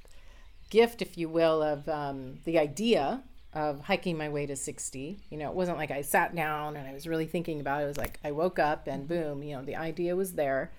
gift, 0.71 1.03
if 1.03 1.17
you 1.17 1.29
will, 1.29 1.63
of 1.63 1.89
um, 1.89 2.39
the 2.45 2.59
idea 2.59 3.23
of 3.53 3.81
hiking 3.81 4.19
my 4.19 4.29
way 4.29 4.45
to 4.47 4.55
60. 4.55 5.19
You 5.31 5.39
know, 5.39 5.49
it 5.49 5.55
wasn't 5.55 5.79
like 5.79 5.91
I 5.91 6.03
sat 6.03 6.35
down 6.35 6.77
and 6.77 6.87
I 6.87 6.93
was 6.93 7.07
really 7.07 7.27
thinking 7.27 7.59
about 7.61 7.81
it. 7.81 7.85
It 7.85 7.89
was 7.89 7.97
like 7.97 8.21
I 8.23 8.33
woke 8.33 8.59
up 8.59 8.87
and 8.87 9.09
boom, 9.09 9.43
you 9.43 9.57
know, 9.57 9.63
the 9.63 9.77
idea 9.77 10.15
was 10.15 10.35
there. 10.35 10.71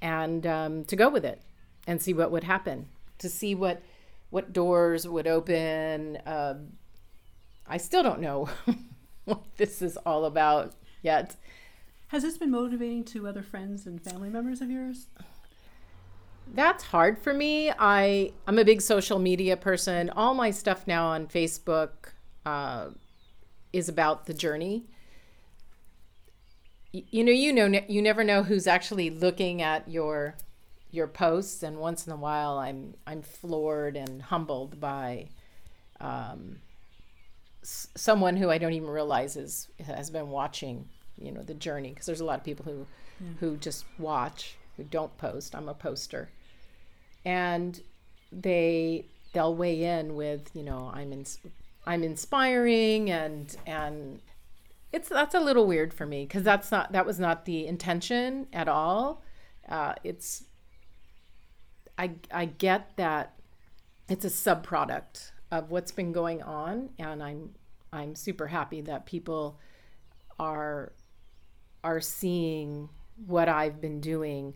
And 0.00 0.46
um, 0.46 0.84
to 0.84 0.96
go 0.96 1.08
with 1.08 1.24
it 1.24 1.40
and 1.86 2.00
see 2.00 2.12
what 2.14 2.30
would 2.30 2.44
happen, 2.44 2.86
to 3.18 3.28
see 3.28 3.54
what 3.54 3.82
what 4.30 4.52
doors 4.52 5.06
would 5.06 5.26
open. 5.26 6.16
Uh, 6.18 6.54
I 7.66 7.76
still 7.76 8.02
don't 8.02 8.20
know 8.20 8.48
what 9.24 9.42
this 9.56 9.80
is 9.80 9.96
all 9.98 10.24
about 10.24 10.72
yet. 11.02 11.36
Has 12.08 12.22
this 12.22 12.38
been 12.38 12.50
motivating 12.50 13.04
to 13.04 13.26
other 13.26 13.42
friends 13.42 13.86
and 13.86 14.02
family 14.02 14.30
members 14.30 14.60
of 14.60 14.70
yours? 14.70 15.06
That's 16.52 16.84
hard 16.84 17.18
for 17.18 17.32
me. 17.32 17.70
I 17.78 18.32
I'm 18.46 18.58
a 18.58 18.64
big 18.64 18.80
social 18.82 19.18
media 19.18 19.56
person. 19.56 20.10
All 20.10 20.34
my 20.34 20.50
stuff 20.50 20.86
now 20.86 21.06
on 21.06 21.26
Facebook 21.26 22.12
uh, 22.44 22.88
is 23.72 23.88
about 23.88 24.26
the 24.26 24.34
journey. 24.34 24.84
Y- 26.92 27.04
you 27.10 27.24
know, 27.24 27.32
you 27.32 27.52
know, 27.52 27.80
you 27.88 28.02
never 28.02 28.24
know 28.24 28.42
who's 28.42 28.66
actually 28.66 29.10
looking 29.10 29.62
at 29.62 29.88
your 29.88 30.36
your 30.90 31.08
posts, 31.08 31.62
and 31.62 31.78
once 31.78 32.06
in 32.06 32.12
a 32.12 32.16
while, 32.16 32.58
I'm 32.58 32.94
I'm 33.06 33.22
floored 33.22 33.96
and 33.96 34.22
humbled 34.22 34.78
by 34.80 35.28
um, 36.00 36.58
s- 37.62 37.88
someone 37.96 38.36
who 38.36 38.50
I 38.50 38.58
don't 38.58 38.74
even 38.74 38.88
realize 38.88 39.36
is 39.36 39.68
has 39.84 40.10
been 40.10 40.28
watching. 40.28 40.88
You 41.16 41.30
know, 41.30 41.42
the 41.42 41.54
journey 41.54 41.90
because 41.90 42.06
there's 42.06 42.20
a 42.20 42.24
lot 42.24 42.38
of 42.40 42.44
people 42.44 42.64
who 42.64 42.86
yeah. 43.20 43.32
who 43.38 43.56
just 43.56 43.84
watch 43.98 44.56
who 44.76 44.84
don't 44.84 45.16
post. 45.18 45.54
I'm 45.54 45.68
a 45.68 45.74
poster, 45.74 46.30
and 47.24 47.80
they 48.32 49.06
they'll 49.32 49.54
weigh 49.54 49.82
in 49.82 50.14
with 50.14 50.50
you 50.54 50.62
know 50.62 50.90
I'm 50.92 51.12
in, 51.12 51.24
I'm 51.86 52.02
inspiring 52.02 53.10
and 53.10 53.54
and 53.66 54.20
it's 54.92 55.08
that's 55.08 55.34
a 55.34 55.40
little 55.40 55.66
weird 55.66 55.92
for 55.92 56.06
me 56.06 56.24
because 56.24 56.42
that's 56.42 56.70
not 56.70 56.92
that 56.92 57.04
was 57.04 57.18
not 57.18 57.44
the 57.44 57.66
intention 57.66 58.46
at 58.52 58.68
all. 58.68 59.22
Uh, 59.68 59.94
it's 60.04 60.44
I 61.98 62.12
I 62.32 62.46
get 62.46 62.96
that 62.96 63.34
it's 64.08 64.24
a 64.24 64.28
subproduct 64.28 65.30
of 65.50 65.70
what's 65.70 65.92
been 65.92 66.12
going 66.12 66.42
on, 66.42 66.90
and 66.98 67.22
I'm 67.22 67.54
I'm 67.92 68.14
super 68.14 68.46
happy 68.46 68.80
that 68.82 69.06
people 69.06 69.58
are 70.38 70.92
are 71.82 72.00
seeing 72.00 72.88
what 73.26 73.48
I've 73.48 73.80
been 73.80 74.00
doing 74.00 74.54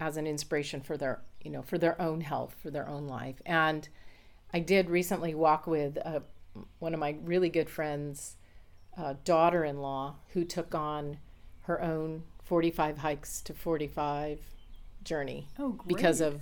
as 0.00 0.16
an 0.16 0.26
inspiration 0.26 0.80
for 0.80 0.96
their 0.96 1.20
you 1.42 1.50
know 1.50 1.62
for 1.62 1.78
their 1.78 2.00
own 2.00 2.22
health 2.22 2.56
for 2.60 2.70
their 2.70 2.88
own 2.88 3.06
life 3.06 3.36
and 3.44 3.88
i 4.52 4.58
did 4.58 4.88
recently 4.88 5.34
walk 5.34 5.66
with 5.66 5.96
a, 5.98 6.16
uh, 6.16 6.20
one 6.80 6.94
of 6.94 6.98
my 6.98 7.16
really 7.22 7.48
good 7.48 7.70
friends 7.70 8.36
uh, 8.96 9.14
daughter-in-law 9.24 10.16
who 10.32 10.44
took 10.44 10.74
on 10.74 11.18
her 11.62 11.80
own 11.80 12.24
45 12.44 12.98
hikes 12.98 13.40
to 13.42 13.54
45 13.54 14.40
journey 15.04 15.46
oh, 15.58 15.70
great. 15.70 15.88
because 15.88 16.20
of 16.20 16.40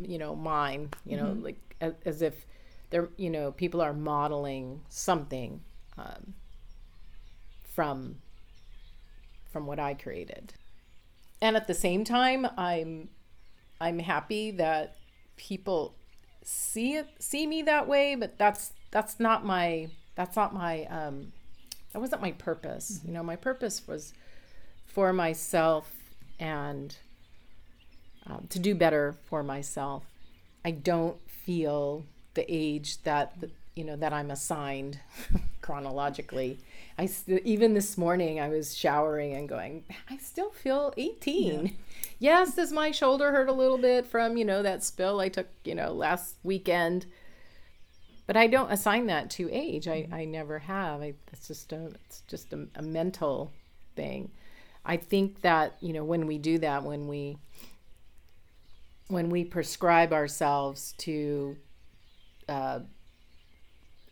you 0.00 0.18
know 0.18 0.36
mine 0.36 0.90
you 1.04 1.16
know 1.16 1.24
mm-hmm. 1.24 1.44
like 1.44 1.76
as, 1.80 1.94
as, 2.04 2.22
if 2.22 2.46
they're 2.90 3.08
you 3.16 3.30
know 3.30 3.50
people 3.50 3.80
are 3.80 3.92
modeling 3.92 4.80
something 4.88 5.60
um, 5.96 6.34
from 7.74 8.16
from 9.50 9.66
what 9.66 9.80
i 9.80 9.94
created 9.94 10.54
and 11.40 11.56
at 11.56 11.66
the 11.66 11.74
same 11.74 12.04
time 12.04 12.46
i'm 12.56 13.08
i'm 13.80 13.98
happy 13.98 14.50
that 14.50 14.96
people 15.36 15.94
see 16.42 16.94
it 16.94 17.06
see 17.18 17.46
me 17.46 17.62
that 17.62 17.86
way 17.86 18.14
but 18.14 18.38
that's 18.38 18.72
that's 18.90 19.20
not 19.20 19.44
my 19.44 19.88
that's 20.14 20.36
not 20.36 20.54
my 20.54 20.84
um 20.86 21.32
that 21.92 22.00
wasn't 22.00 22.20
my 22.20 22.32
purpose 22.32 22.98
mm-hmm. 22.98 23.08
you 23.08 23.14
know 23.14 23.22
my 23.22 23.36
purpose 23.36 23.86
was 23.86 24.12
for 24.86 25.12
myself 25.12 25.92
and 26.40 26.96
um, 28.26 28.46
to 28.48 28.58
do 28.58 28.74
better 28.74 29.14
for 29.26 29.42
myself 29.42 30.04
i 30.64 30.70
don't 30.70 31.18
feel 31.28 32.04
the 32.34 32.44
age 32.48 33.02
that 33.02 33.38
the, 33.40 33.50
you 33.74 33.84
know 33.84 33.96
that 33.96 34.12
i'm 34.12 34.30
assigned 34.30 34.98
chronologically 35.60 36.58
I 36.98 37.08
even 37.44 37.74
this 37.74 37.96
morning 37.96 38.40
I 38.40 38.48
was 38.48 38.76
showering 38.76 39.34
and 39.34 39.48
going, 39.48 39.84
I 40.10 40.16
still 40.16 40.50
feel 40.50 40.92
18. 40.96 41.66
Yeah. 41.66 41.72
Yes, 42.20 42.56
does 42.56 42.72
my 42.72 42.90
shoulder 42.90 43.30
hurt 43.30 43.48
a 43.48 43.52
little 43.52 43.78
bit 43.78 44.04
from, 44.04 44.36
you 44.36 44.44
know, 44.44 44.62
that 44.64 44.82
spill 44.82 45.20
I 45.20 45.28
took, 45.28 45.46
you 45.64 45.76
know, 45.76 45.92
last 45.92 46.34
weekend? 46.42 47.06
But 48.26 48.36
I 48.36 48.48
don't 48.48 48.72
assign 48.72 49.06
that 49.06 49.30
to 49.30 49.48
age. 49.52 49.86
I, 49.86 50.02
mm-hmm. 50.02 50.14
I 50.14 50.24
never 50.24 50.58
have. 50.58 51.00
I, 51.00 51.14
it's 51.32 51.46
just 51.46 51.72
a 51.72 51.86
it's 51.86 52.22
just 52.26 52.52
a, 52.52 52.66
a 52.74 52.82
mental 52.82 53.52
thing. 53.94 54.32
I 54.84 54.96
think 54.96 55.42
that, 55.42 55.76
you 55.80 55.92
know, 55.92 56.02
when 56.02 56.26
we 56.26 56.38
do 56.38 56.58
that, 56.58 56.82
when 56.82 57.06
we 57.06 57.38
when 59.06 59.30
we 59.30 59.44
prescribe 59.44 60.12
ourselves 60.12 60.94
to 60.98 61.56
uh, 62.48 62.80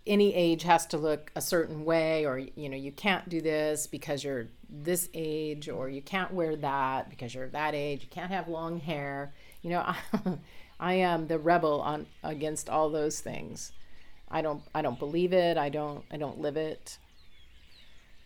any 0.07 0.35
age 0.35 0.63
has 0.63 0.87
to 0.87 0.99
look 0.99 1.33
a 1.35 1.41
certain 1.41 1.85
way 1.85 2.25
or 2.25 2.39
you 2.39 2.69
know 2.69 2.77
you 2.77 2.93
can't 2.93 3.29
do 3.29 3.41
this 3.41 3.87
because 3.87 4.23
you're 4.23 4.49
this 4.69 5.09
age 5.15 5.69
or 5.69 5.89
you 5.89 6.03
can't 6.03 6.33
wear 6.33 6.57
that 6.57 7.11
because 7.11 7.35
you're 7.35 7.49
that 7.49 7.75
age. 7.75 8.03
You 8.03 8.09
can't 8.09 8.31
have 8.31 8.49
long 8.49 8.79
hair. 8.79 9.35
You 9.63 9.71
know 9.71 9.81
I, 9.87 9.97
I 10.79 10.93
am 10.95 11.27
the 11.27 11.39
rebel 11.39 11.81
on 11.81 12.07
against 12.23 12.69
all 12.69 12.91
those 12.91 13.21
things. 13.21 13.73
I 14.31 14.43
don't 14.43 14.63
i 14.75 14.83
don't 14.83 14.99
believe 14.99 15.33
it. 15.33 15.57
I 15.57 15.69
don't 15.69 16.05
i 16.11 16.17
don't 16.17 16.41
live 16.41 16.57
it. 16.57 16.99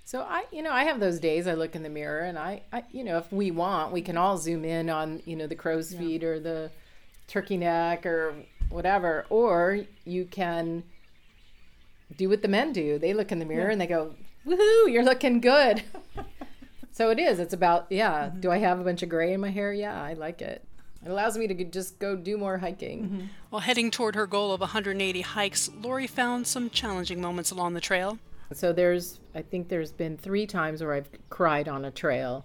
So 0.05 0.23
i 0.23 0.45
you 0.53 0.63
know 0.63 0.73
i 0.73 0.85
have 0.85 1.01
those 1.01 1.21
days 1.21 1.47
i 1.47 1.55
look 1.55 1.77
in 1.77 1.85
the 1.85 1.89
mirror 1.89 2.21
and 2.21 2.37
i, 2.37 2.63
I 2.73 2.83
you 2.91 3.05
know 3.05 3.17
if 3.19 3.33
we 3.33 3.53
want 3.53 3.93
we 3.93 4.03
can 4.03 4.17
all 4.17 4.39
zoom 4.39 4.65
in 4.65 4.91
on 4.91 5.23
you 5.25 5.37
know 5.37 5.47
the 5.47 5.55
crow's 5.55 5.95
feet 5.95 6.25
or 6.25 6.41
the 6.41 6.73
turkey 7.29 7.57
neck 7.57 8.05
or 8.05 8.35
whatever 8.71 9.25
or 9.31 9.79
you 10.05 10.25
can 10.25 10.83
do 12.17 12.29
what 12.29 12.43
the 12.43 12.49
men 12.49 12.73
do. 12.73 12.99
They 12.99 13.15
look 13.15 13.33
in 13.33 13.39
the 13.39 13.45
mirror 13.45 13.67
yeah. 13.67 13.73
and 13.73 13.81
they 13.81 13.87
go, 13.87 14.15
"Woohoo, 14.47 14.93
you're 14.93 15.05
looking 15.05 15.41
good." 15.41 15.83
so 16.93 17.11
it 17.11 17.19
is. 17.19 17.39
It's 17.39 17.55
about 17.55 17.87
yeah. 17.91 18.27
Mm-hmm. 18.27 18.41
Do 18.41 18.51
I 18.51 18.59
have 18.59 18.81
a 18.81 18.85
bunch 18.85 19.03
of 19.03 19.09
gray 19.09 19.33
in 19.33 19.41
my 19.41 19.51
hair? 19.51 19.73
Yeah, 19.73 20.01
I 20.01 20.15
like 20.15 20.43
it. 20.43 20.65
It 21.05 21.11
allows 21.11 21.39
me 21.39 21.47
to 21.47 21.65
just 21.65 21.99
go 21.99 22.15
do 22.15 22.37
more 22.37 22.59
hiking. 22.59 23.03
Mm-hmm. 23.03 23.21
While 23.49 23.61
heading 23.61 23.91
toward 23.91 24.15
her 24.17 24.27
goal 24.27 24.53
of 24.53 24.61
180 24.61 25.21
hikes, 25.23 25.71
Lori 25.81 26.07
found 26.07 26.47
some 26.47 26.69
challenging 26.69 27.23
moments 27.23 27.51
along 27.51 27.73
the 27.73 27.81
trail. 27.81 28.19
So 28.53 28.73
there's, 28.73 29.19
I 29.35 29.41
think 29.43 29.69
there's 29.69 29.93
been 29.93 30.19
three 30.19 30.47
times 30.47 30.83
where 30.83 30.93
I've 30.93 31.09
cried 31.31 31.69
on 31.69 31.85
a 31.85 31.91
trail, 31.91 32.45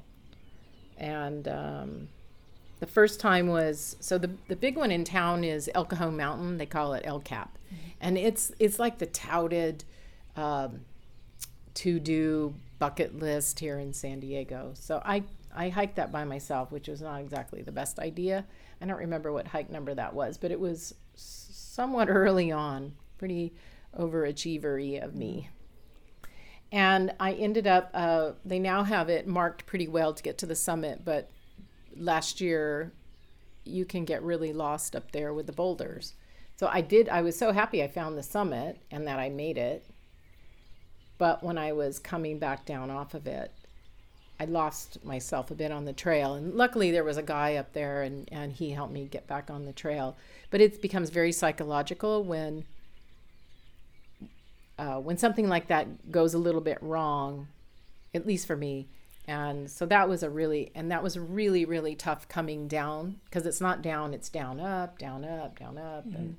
and 0.98 1.48
um, 1.48 2.08
the 2.80 2.86
first 2.86 3.20
time 3.20 3.48
was 3.48 3.98
so 4.00 4.18
the 4.18 4.30
the 4.48 4.56
big 4.56 4.78
one 4.78 4.92
in 4.92 5.04
town 5.04 5.44
is 5.44 5.70
El 5.74 5.86
Cajon 5.86 6.16
Mountain. 6.16 6.58
They 6.58 6.66
call 6.66 6.94
it 6.94 7.04
El 7.06 7.20
Cap. 7.20 7.58
And 8.02 8.18
it's 8.18 8.52
it's 8.60 8.80
like 8.80 8.98
the 8.98 9.06
touted 9.06 9.84
um, 10.36 10.82
to 11.76 12.00
do 12.00 12.56
bucket 12.80 13.18
list 13.18 13.60
here 13.60 13.80
in 13.80 13.94
San 13.94 14.20
Diego. 14.20 14.72
So 14.76 15.02
I 15.06 15.24
I 15.56 15.70
hiked 15.70 15.96
that 15.96 16.12
by 16.12 16.26
myself, 16.26 16.72
which 16.72 16.88
was 16.88 17.02
not 17.02 17.22
exactly 17.22 17.62
the 17.62 17.72
best 17.72 18.00
idea. 18.00 18.46
I 18.82 18.86
don't 18.86 18.98
remember 18.98 19.32
what 19.32 19.48
hike 19.48 19.70
number 19.70 19.94
that 19.94 20.14
was, 20.14 20.38
but 20.38 20.52
it 20.52 20.60
was 20.60 20.94
somewhat 21.16 22.10
early 22.10 22.52
on, 22.52 22.94
pretty 23.18 23.54
overachievery 23.98 25.04
of 25.04 25.16
me. 25.16 25.50
And 26.72 27.14
I 27.20 27.34
ended 27.34 27.68
up, 27.68 27.90
uh, 27.94 28.32
they 28.44 28.60
now 28.60 28.84
have 28.84 29.08
it 29.10 29.28
marked 29.28 29.66
pretty 29.66 29.88
well 29.88 30.14
to 30.14 30.22
get 30.22 30.38
to 30.40 30.46
the 30.46 30.56
summit, 30.56 31.06
but 31.06 31.32
last 31.96 32.42
year 32.42 32.92
you 33.64 33.86
can 33.86 34.04
get 34.04 34.22
really 34.22 34.52
lost 34.52 34.96
up 34.96 35.12
there 35.12 35.34
with 35.34 35.48
the 35.48 35.54
boulders. 35.54 36.16
So 36.58 36.70
I 36.72 36.82
did, 36.82 37.10
I 37.10 37.22
was 37.22 37.38
so 37.38 37.52
happy 37.52 37.84
I 37.84 37.88
found 37.88 38.18
the 38.18 38.24
summit 38.24 38.78
and 38.90 39.08
that 39.08 39.20
I 39.20 39.30
made 39.30 39.58
it. 39.58 39.86
But 41.18 41.44
when 41.44 41.58
I 41.58 41.72
was 41.74 42.00
coming 42.00 42.40
back 42.40 42.66
down 42.66 42.90
off 42.90 43.14
of 43.14 43.28
it, 43.28 43.52
I 44.40 44.46
lost 44.46 45.04
myself 45.04 45.50
a 45.52 45.56
bit 45.56 45.72
on 45.72 45.86
the 45.86 45.94
trail. 45.94 46.34
And 46.34 46.54
luckily 46.54 46.92
there 46.92 47.04
was 47.04 47.18
a 47.18 47.24
guy 47.24 47.56
up 47.56 47.74
there 47.74 48.04
and, 48.04 48.28
and 48.32 48.52
he 48.52 48.72
helped 48.72 48.94
me 48.94 49.06
get 49.06 49.28
back 49.28 49.50
on 49.50 49.66
the 49.66 49.74
trail. 49.74 50.18
But 50.50 50.62
it 50.62 50.82
becomes 50.82 51.10
very 51.10 51.32
psychological 51.32 52.24
when 52.24 52.66
uh, 54.78 55.00
when 55.00 55.18
something 55.18 55.48
like 55.48 55.68
that 55.68 56.12
goes 56.12 56.34
a 56.34 56.38
little 56.38 56.60
bit 56.60 56.78
wrong, 56.82 57.48
at 58.14 58.28
least 58.28 58.46
for 58.46 58.58
me, 58.58 58.90
and 59.28 59.70
so 59.70 59.86
that 59.86 60.08
was 60.08 60.22
a 60.24 60.30
really 60.30 60.72
and 60.76 60.92
that 60.92 61.02
was 61.02 61.18
really 61.18 61.66
really 61.66 61.96
tough 61.96 62.28
coming 62.28 62.68
down 62.68 63.20
because 63.26 63.46
it's 63.46 63.62
not 63.62 63.82
down 63.82 64.14
it's 64.14 64.30
down 64.30 64.60
up 64.60 65.00
down 65.00 65.26
up 65.26 65.58
down 65.58 65.78
up 65.78 66.06
mm-hmm. 66.06 66.16
and 66.16 66.38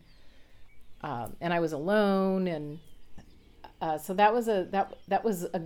um, 1.03 1.37
and 1.41 1.53
I 1.53 1.61
was 1.61 1.73
alone 1.73 2.47
and 2.47 2.79
uh, 3.81 3.99
so 3.99 4.15
that 4.15 4.33
was 4.33 4.49
a 4.49 4.69
that 4.71 4.95
that 5.09 5.25
was 5.25 5.45
a 5.45 5.63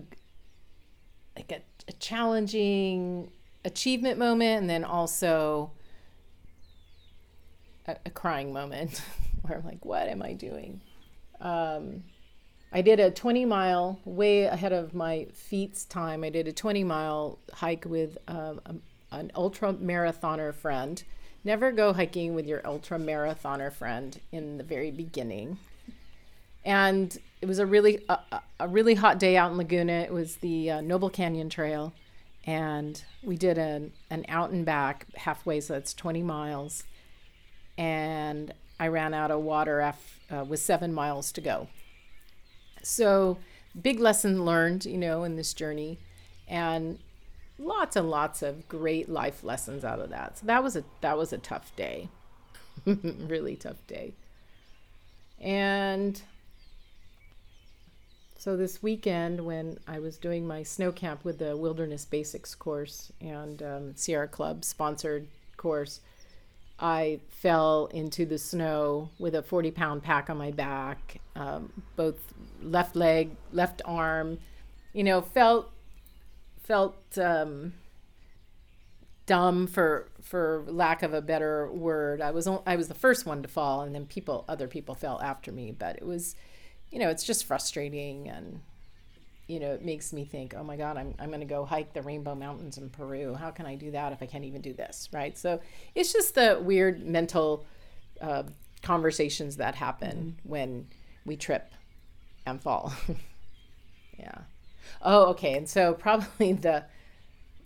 like 1.37 1.53
a, 1.53 1.62
a 1.88 1.93
challenging 1.95 3.31
achievement 3.64 4.19
moment 4.19 4.61
and 4.61 4.71
then 4.71 4.85
also 4.85 5.73
a, 7.87 7.97
a 8.07 8.11
crying 8.11 8.53
moment 8.53 9.03
where 9.43 9.59
I'm 9.59 9.64
like 9.64 9.85
what 9.85 10.09
am 10.09 10.23
I 10.23 10.33
doing 10.33 10.81
um, 11.40 12.05
I 12.73 12.83
did 12.83 13.01
a 13.01 13.11
20 13.11 13.45
mile, 13.47 13.99
way 14.05 14.45
ahead 14.45 14.73
of 14.73 14.95
my 14.95 15.27
feet's 15.33 15.85
time. 15.85 16.23
I 16.23 16.31
did 16.31 16.47
a 16.47 16.53
20 16.53 16.85
mile 16.85 17.38
hike 17.53 17.85
with 17.85 18.16
um, 18.29 18.61
a, 18.64 18.75
an 19.11 19.33
ultra 19.35 19.75
marathoner 19.75 20.55
friend. 20.55 21.03
Never 21.42 21.72
go 21.72 21.92
hiking 21.92 22.35
with 22.35 22.46
your 22.46 22.61
ultra 22.66 22.98
marathoner 22.98 23.72
friend 23.72 24.20
in 24.31 24.59
the 24.59 24.64
very 24.64 24.90
beginning. 24.90 25.59
And 26.64 27.16
it 27.40 27.46
was 27.46 27.59
a 27.59 27.64
really 27.64 28.05
a, 28.09 28.18
a 28.59 28.68
really 28.68 28.94
hot 28.94 29.18
day 29.18 29.37
out 29.37 29.50
in 29.50 29.57
Laguna. 29.57 29.92
It 29.92 30.12
was 30.12 30.37
the 30.37 30.70
uh, 30.70 30.81
Noble 30.83 31.09
Canyon 31.09 31.48
Trail, 31.48 31.94
and 32.44 33.03
we 33.22 33.37
did 33.37 33.57
an 33.57 33.92
an 34.11 34.26
out 34.29 34.50
and 34.50 34.66
back 34.66 35.07
halfway, 35.14 35.61
so 35.61 35.72
that's 35.72 35.94
20 35.94 36.22
miles. 36.22 36.85
And 37.79 38.53
I 38.79 38.88
ran 38.88 39.14
out 39.14 39.31
of 39.31 39.40
water 39.40 39.94
uh, 40.31 40.44
with 40.44 40.61
seven 40.61 40.92
miles 40.92 41.33
to 41.33 41.40
go. 41.40 41.68
So, 42.83 43.38
big 43.81 43.98
lesson 43.98 44.44
learned, 44.44 44.85
you 44.85 44.98
know, 44.98 45.24
in 45.24 45.37
this 45.37 45.55
journey, 45.55 45.98
and 46.46 46.98
lots 47.61 47.96
and 47.96 48.11
lots 48.11 48.42
of 48.42 48.68
great 48.68 49.09
life 49.09 49.44
lessons 49.44 49.85
out 49.85 50.01
of 50.01 50.11
that. 50.11 50.38
So 50.38 50.46
that 50.46 50.62
was 50.62 50.77
a 50.77 50.85
that 51.01 51.16
was 51.16 51.33
a 51.33 51.38
tough 51.38 51.75
day, 51.77 52.09
really 52.85 53.57
tough 53.57 53.87
day. 53.87 54.14
And 55.40 56.20
so 58.37 58.57
this 58.57 58.83
weekend, 58.83 59.44
when 59.44 59.79
I 59.87 59.99
was 59.99 60.16
doing 60.16 60.46
my 60.46 60.62
snow 60.62 60.92
camp 60.92 61.25
with 61.25 61.38
the 61.38 61.57
Wilderness 61.57 62.05
Basics 62.05 62.55
course 62.55 63.12
and 63.20 63.62
um, 63.62 63.96
Sierra 63.96 64.29
Club 64.29 64.64
sponsored 64.64 65.29
course, 65.57 66.01
I 66.79 67.20
fell 67.29 67.90
into 67.92 68.25
the 68.25 68.38
snow 68.38 69.11
with 69.18 69.35
a 69.35 69.42
40 69.42 69.70
pound 69.73 70.03
pack 70.03 70.31
on 70.31 70.38
my 70.38 70.51
back, 70.51 71.20
um, 71.37 71.83
both 71.96 72.16
left 72.62 72.96
leg, 72.96 73.37
left 73.53 73.83
arm, 73.85 74.38
you 74.94 75.05
know, 75.05 75.20
felt, 75.20 75.70
felt, 76.62 77.18
um, 77.18 77.75
dumb 79.31 79.68
for 79.68 80.09
for 80.20 80.64
lack 80.66 81.05
of 81.05 81.14
a 81.14 81.23
better 81.23 81.70
word. 81.70 82.20
I 82.20 82.33
was 82.33 82.49
I 82.66 82.75
was 82.75 82.88
the 82.88 82.94
first 82.94 83.27
one 83.27 83.42
to 83.42 83.49
fall, 83.49 83.83
and 83.83 83.94
then 83.94 84.07
people 84.07 84.44
other 84.49 84.66
people 84.66 84.96
fell 84.96 85.20
after 85.23 85.53
me. 85.53 85.70
But 85.70 85.96
it 85.96 86.05
was, 86.05 86.35
you 86.90 86.99
know, 86.99 87.09
it's 87.11 87.23
just 87.23 87.44
frustrating 87.44 88.29
and 88.29 88.61
you 89.46 89.59
know, 89.59 89.73
it 89.73 89.85
makes 89.85 90.12
me 90.12 90.25
think, 90.25 90.55
oh 90.57 90.62
my 90.62 90.77
God, 90.77 90.96
I'm, 90.96 91.12
I'm 91.18 91.29
going 91.29 91.40
to 91.40 91.46
go 91.46 91.64
hike 91.64 91.92
the 91.92 92.03
Rainbow 92.03 92.37
Mountains 92.37 92.79
in 92.79 92.88
Peru. 92.88 93.35
How 93.35 93.51
can 93.51 93.66
I 93.66 93.75
do 93.75 93.90
that 93.90 94.12
if 94.12 94.23
I 94.23 94.27
can't 94.27 94.44
even 94.44 94.61
do 94.61 94.73
this? 94.73 95.09
Right. 95.12 95.37
So 95.37 95.61
it's 95.96 96.12
just 96.12 96.37
the 96.37 96.61
weird 96.62 97.05
mental 97.05 97.66
uh, 98.20 98.44
conversations 98.85 99.57
that 99.57 99.75
happen 99.75 100.37
mm-hmm. 100.38 100.49
when 100.49 100.87
we 101.25 101.37
trip 101.37 101.73
and 102.46 102.62
fall. 102.62 102.92
yeah. 104.18 104.38
Oh, 105.03 105.27
okay. 105.31 105.57
And 105.57 105.69
so 105.69 105.95
probably 105.95 106.53
the 106.55 106.85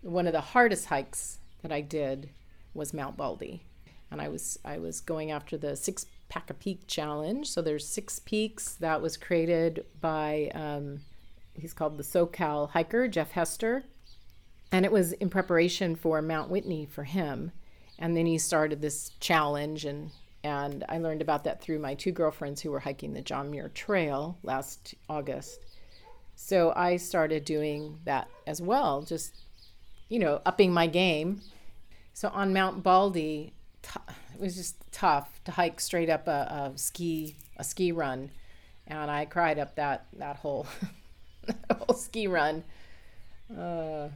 one 0.03 0.27
of 0.27 0.33
the 0.33 0.40
hardest 0.40 0.87
hikes 0.87 1.38
that 1.62 1.72
I 1.72 1.81
did 1.81 2.31
was 2.74 2.92
Mount 2.92 3.16
Baldy. 3.16 3.64
And 4.11 4.20
I 4.20 4.29
was 4.29 4.59
I 4.64 4.79
was 4.79 5.00
going 5.00 5.31
after 5.31 5.57
the 5.57 5.77
six 5.77 6.07
pack 6.29 6.50
a 6.50 6.55
peak 6.55 6.87
challenge. 6.87 7.50
So 7.50 7.62
there's 7.62 7.87
six 7.87 8.18
peaks 8.18 8.74
that 8.74 9.03
was 9.03 9.16
created 9.16 9.85
by 10.00 10.50
um, 10.55 11.00
he's 11.55 11.72
called 11.72 11.96
the 11.96 12.05
SoCal 12.05 12.70
hiker, 12.70 13.09
Jeff 13.09 13.33
Hester. 13.33 13.85
And 14.72 14.85
it 14.85 14.92
was 14.92 15.12
in 15.12 15.31
preparation 15.31 15.94
for 15.94 16.20
Mount 16.20 16.50
Whitney 16.50 16.87
for 16.87 17.05
him. 17.05 17.53
And 17.98 18.16
then 18.16 18.27
he 18.27 18.38
started 18.38 18.83
this 18.83 19.11
challenge 19.20 19.85
and 19.85 20.11
and 20.42 20.85
I 20.90 20.98
learned 20.98 21.22
about 21.22 21.44
that 21.44 21.62
through 21.62 21.79
my 21.79 21.94
two 21.94 22.12
girlfriends 22.12 22.61
who 22.61 22.70
were 22.70 22.81
hiking 22.81 23.14
the 23.14 23.22
John 23.22 23.50
Muir 23.50 23.70
Trail 23.70 24.37
last 24.42 24.94
August. 25.09 25.59
So 26.37 26.73
I 26.77 26.97
started 26.97 27.44
doing 27.44 27.99
that 28.05 28.29
as 28.47 28.61
well, 28.61 29.03
just 29.03 29.35
you 30.09 30.18
know, 30.18 30.40
upping 30.44 30.73
my 30.73 30.87
game. 30.87 31.40
So 32.12 32.29
on 32.29 32.53
Mount 32.53 32.83
Baldy, 32.83 33.53
t- 33.83 34.01
it 34.35 34.40
was 34.40 34.57
just 34.57 34.77
tough 34.92 35.40
to 35.44 35.53
hike 35.53 35.81
straight 35.81 36.11
up 36.11 36.29
a, 36.29 36.73
a 36.75 36.79
ski 36.79 37.37
a 37.57 37.64
ski 37.64 37.92
run, 37.92 38.31
and 38.87 39.11
I 39.11 39.25
cried 39.25 39.59
up 39.59 39.77
that 39.77 40.07
that 40.18 40.37
whole 40.37 40.66
whole 41.79 41.97
ski 41.97 42.27
run. 42.27 42.64
Uh, 43.51 44.09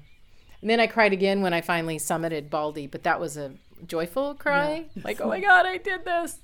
and 0.61 0.68
then 0.68 0.81
I 0.81 0.87
cried 0.87 1.12
again 1.12 1.40
when 1.40 1.52
I 1.52 1.61
finally 1.61 1.98
summited 1.98 2.50
Baldy, 2.50 2.87
but 2.87 3.04
that 3.04 3.20
was 3.20 3.37
a 3.37 3.52
joyful 3.87 4.35
cry. 4.35 4.87
Yeah. 4.94 5.02
Like, 5.04 5.20
oh 5.24 5.28
my 5.28 5.40
God, 5.40 5.66
I 5.66 5.78
did 5.78 6.04
this. 6.04 6.40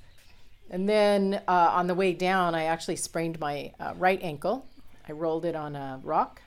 And 0.71 0.89
then 0.89 1.43
uh, 1.47 1.71
on 1.73 1.89
the 1.89 1.95
way 1.95 2.13
down, 2.13 2.55
I 2.55 2.65
actually 2.65 2.97
sprained 2.97 3.39
my 3.39 3.73
uh, 3.79 3.93
right 3.97 4.21
ankle. 4.23 4.67
I 5.09 5.12
rolled 5.12 5.45
it 5.45 5.55
on 5.55 5.77
a 5.77 6.01
rock. 6.03 6.43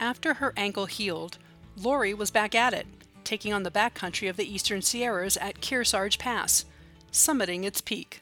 After 0.00 0.34
her 0.34 0.52
ankle 0.56 0.86
healed, 0.86 1.38
Lori 1.76 2.14
was 2.14 2.30
back 2.30 2.54
at 2.54 2.72
it. 2.74 2.86
taking 3.24 3.54
on 3.54 3.62
the 3.62 3.70
backcountry 3.70 4.28
of 4.28 4.36
the 4.36 4.52
eastern 4.54 4.82
Sierras 4.82 5.38
at 5.38 5.62
Kearsarge 5.62 6.18
Pass, 6.18 6.66
summiting 7.10 7.64
its 7.64 7.80
peak. 7.80 8.20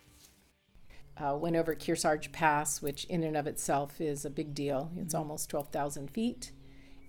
Uh, 1.17 1.37
went 1.37 1.57
over 1.57 1.75
Kearsarge 1.75 2.31
Pass, 2.33 2.81
which 2.81 3.05
in 3.07 3.25
and 3.25 3.37
of 3.37 3.49
itself 3.49 4.01
is 4.01 4.25
a 4.25 4.31
big 4.31 4.55
deal. 4.55 4.91
It's 4.97 5.15
almost 5.15 5.51
12,000 5.51 6.09
feet. 6.09 6.53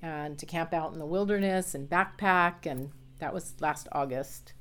And 0.01 0.38
to 0.39 0.45
camp 0.47 0.73
out 0.73 0.91
in 0.91 0.99
the 0.99 1.05
wilderness 1.05 1.75
and 1.75 1.89
backpack, 1.89 2.65
and 2.65 2.89
that 3.19 3.33
was 3.33 3.53
last 3.62 3.88
August. 3.91 4.53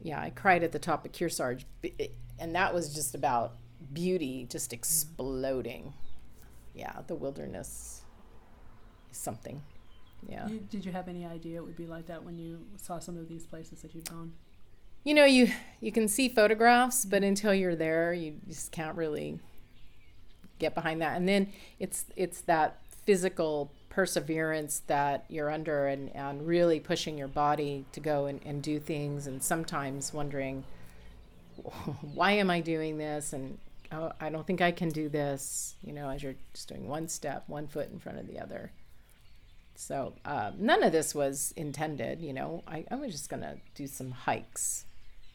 Yeah, 0.00 0.20
I 0.20 0.30
cried 0.30 0.64
at 0.64 0.72
the 0.72 0.78
top 0.78 1.04
of 1.04 1.12
Kearsarge, 1.12 1.64
and 2.38 2.54
that 2.54 2.72
was 2.74 2.94
just 2.94 3.14
about 3.14 3.56
beauty 3.92 4.46
just 4.48 4.70
mm-hmm. 4.70 4.78
exploding. 4.78 5.94
Yeah, 6.74 7.00
the 7.06 7.14
wilderness 7.14 8.02
is 9.10 9.16
something. 9.16 9.62
Yeah. 10.28 10.48
You, 10.48 10.60
did 10.70 10.84
you 10.84 10.92
have 10.92 11.08
any 11.08 11.24
idea 11.24 11.58
it 11.58 11.64
would 11.64 11.76
be 11.76 11.86
like 11.86 12.06
that 12.06 12.24
when 12.24 12.38
you 12.38 12.60
saw 12.76 12.98
some 12.98 13.16
of 13.16 13.28
these 13.28 13.46
places 13.46 13.82
that 13.82 13.94
you've 13.94 14.04
gone? 14.04 14.32
You 15.04 15.14
know, 15.14 15.24
you 15.24 15.50
you 15.80 15.92
can 15.92 16.08
see 16.08 16.28
photographs, 16.28 17.04
but 17.04 17.18
mm-hmm. 17.18 17.28
until 17.28 17.54
you're 17.54 17.76
there, 17.76 18.12
you 18.12 18.34
just 18.48 18.72
can't 18.72 18.96
really 18.96 19.38
get 20.58 20.74
behind 20.74 21.00
that. 21.02 21.16
And 21.16 21.28
then 21.28 21.52
it's 21.78 22.06
it's 22.16 22.40
that 22.42 22.80
physical 23.04 23.72
perseverance 23.88 24.82
that 24.86 25.24
you're 25.28 25.50
under 25.50 25.86
and, 25.86 26.14
and 26.14 26.46
really 26.46 26.78
pushing 26.78 27.16
your 27.16 27.26
body 27.26 27.84
to 27.90 28.00
go 28.00 28.26
and, 28.26 28.40
and 28.44 28.62
do 28.62 28.78
things 28.78 29.26
and 29.26 29.42
sometimes 29.42 30.12
wondering 30.12 30.62
why 32.14 32.32
am 32.32 32.50
I 32.50 32.60
doing 32.60 32.98
this 32.98 33.32
and 33.32 33.58
oh, 33.92 34.12
I 34.20 34.30
don't 34.30 34.46
think 34.46 34.60
I 34.60 34.72
can 34.72 34.88
do 34.90 35.08
this, 35.08 35.74
you 35.82 35.92
know, 35.92 36.08
as 36.10 36.22
you're 36.22 36.36
just 36.52 36.68
doing 36.68 36.88
one 36.88 37.08
step, 37.08 37.44
one 37.46 37.66
foot 37.66 37.90
in 37.90 37.98
front 37.98 38.18
of 38.18 38.26
the 38.26 38.38
other. 38.38 38.72
So 39.74 40.14
uh, 40.24 40.50
none 40.58 40.82
of 40.82 40.92
this 40.92 41.14
was 41.14 41.54
intended, 41.56 42.20
you 42.20 42.32
know. 42.32 42.64
I, 42.66 42.84
I 42.90 42.96
was 42.96 43.12
just 43.12 43.30
gonna 43.30 43.58
do 43.74 43.86
some 43.86 44.10
hikes, 44.10 44.84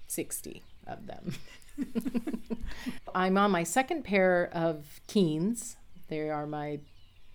sixty 0.08 0.64
of 0.86 1.08
them. 1.08 1.36
I'm 3.16 3.38
on 3.38 3.52
my 3.52 3.64
second 3.64 4.04
pair 4.04 4.50
of 4.54 5.00
Keens. 5.08 5.78
They 6.10 6.30
are 6.30 6.46
my, 6.46 6.80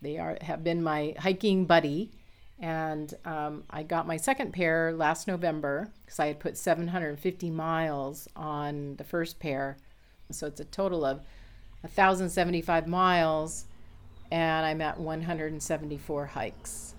they 0.03 0.19
are 0.19 0.37
have 0.43 0.63
been 0.63 0.83
my 0.83 1.15
hiking 1.19 1.65
buddy, 1.65 2.11
and 2.61 3.15
um, 3.25 3.65
I 3.71 3.85
got 3.85 4.07
my 4.07 4.17
second 4.17 4.53
pair 4.53 4.93
last 4.93 5.27
November 5.27 5.91
because 6.05 6.21
I 6.21 6.27
had 6.27 6.41
put 6.41 6.57
750 6.57 7.51
miles 7.51 8.29
on 8.37 8.97
the 8.97 9.05
first 9.05 9.39
pair, 9.39 9.79
so 10.31 10.47
it's 10.47 10.61
a 10.61 10.65
total 10.65 11.05
of 11.05 11.19
1,075 11.83 12.87
miles, 12.87 13.65
and 14.31 14.67
I'm 14.67 14.81
at 14.81 14.99
174 14.99 16.27
hikes. 16.27 16.95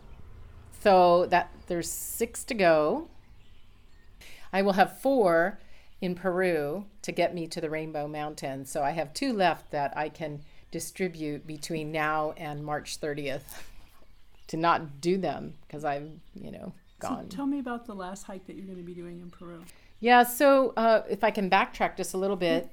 So 0.81 1.25
that 1.27 1.51
there's 1.67 1.89
six 1.89 2.43
to 2.45 2.53
go. 2.53 3.07
I 4.53 4.61
will 4.61 4.73
have 4.73 4.99
four 4.99 5.59
in 6.01 6.15
Peru 6.15 6.85
to 7.01 7.11
get 7.11 7.35
me 7.35 7.47
to 7.47 7.59
the 7.59 7.69
Rainbow 7.69 8.07
Mountains. 8.07 8.71
So 8.71 8.81
I 8.81 8.91
have 8.91 9.13
two 9.13 9.33
left 9.33 9.71
that 9.71 9.95
I 9.97 10.09
can 10.09 10.41
distribute 10.71 11.45
between 11.45 11.91
now 11.91 12.33
and 12.37 12.63
March 12.63 13.01
30th 13.01 13.41
to 14.47 14.57
not 14.57 15.01
do 15.01 15.17
them 15.17 15.55
because 15.67 15.83
I'm, 15.83 16.21
you 16.33 16.51
know, 16.51 16.71
gone. 16.99 17.29
So 17.29 17.35
tell 17.35 17.45
me 17.45 17.59
about 17.59 17.85
the 17.85 17.93
last 17.93 18.23
hike 18.23 18.47
that 18.47 18.55
you're 18.55 18.65
going 18.65 18.77
to 18.77 18.83
be 18.83 18.93
doing 18.93 19.19
in 19.19 19.29
Peru. 19.29 19.61
Yeah, 19.99 20.23
so 20.23 20.73
uh, 20.77 21.03
if 21.09 21.23
I 21.25 21.31
can 21.31 21.49
backtrack 21.49 21.97
just 21.97 22.13
a 22.13 22.17
little 22.17 22.37
bit. 22.37 22.71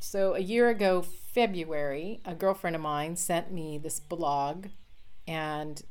So 0.00 0.34
a 0.34 0.40
year 0.40 0.68
ago, 0.68 1.02
February, 1.02 2.20
a 2.24 2.34
girlfriend 2.34 2.74
of 2.74 2.82
mine 2.82 3.16
sent 3.16 3.52
me 3.52 3.78
this 3.78 4.00
blog 4.00 4.66
and 5.28 5.82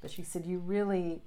but 0.00 0.10
she 0.10 0.22
said, 0.22 0.46
You 0.46 0.58
really, 0.58 1.22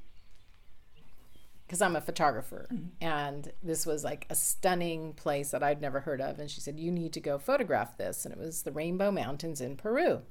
because 1.65 1.81
I'm 1.81 1.95
a 1.95 2.01
photographer, 2.01 2.67
mm-hmm. 2.71 2.87
and 3.01 3.51
this 3.61 3.85
was 3.85 4.03
like 4.03 4.25
a 4.29 4.35
stunning 4.35 5.13
place 5.13 5.51
that 5.51 5.63
I'd 5.63 5.81
never 5.81 5.99
heard 5.99 6.21
of. 6.21 6.39
And 6.39 6.49
she 6.49 6.61
said, 6.61 6.79
You 6.79 6.91
need 6.91 7.13
to 7.13 7.19
go 7.19 7.37
photograph 7.37 7.97
this. 7.97 8.25
And 8.25 8.33
it 8.33 8.39
was 8.39 8.63
the 8.63 8.71
Rainbow 8.71 9.11
Mountains 9.11 9.61
in 9.61 9.77
Peru. 9.77 10.21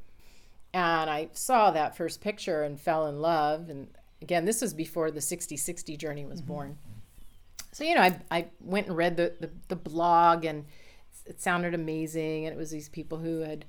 And 0.75 1.11
I 1.11 1.29
saw 1.33 1.71
that 1.71 1.97
first 1.97 2.21
picture 2.21 2.63
and 2.63 2.81
fell 2.81 3.07
in 3.07 3.21
love. 3.21 3.69
And 3.69 3.89
again, 4.21 4.45
this 4.45 4.63
was 4.63 4.75
before 4.75 5.11
the 5.11 5.21
60 5.21 5.57
60 5.57 5.97
journey 5.97 6.27
was 6.27 6.41
mm-hmm. 6.41 6.53
born. 6.53 6.79
So, 7.73 7.85
you 7.85 7.95
know, 7.95 8.03
I, 8.03 8.21
I 8.31 8.47
went 8.61 8.89
and 8.89 8.97
read 8.97 9.17
the, 9.17 9.35
the, 9.41 9.51
the 9.69 9.77
blog, 9.77 10.45
and 10.45 10.67
it 11.27 11.41
sounded 11.41 11.75
amazing. 11.75 12.47
And 12.47 12.55
it 12.55 12.59
was 12.59 12.71
these 12.71 12.89
people 12.89 13.19
who 13.19 13.41
had 13.41 13.65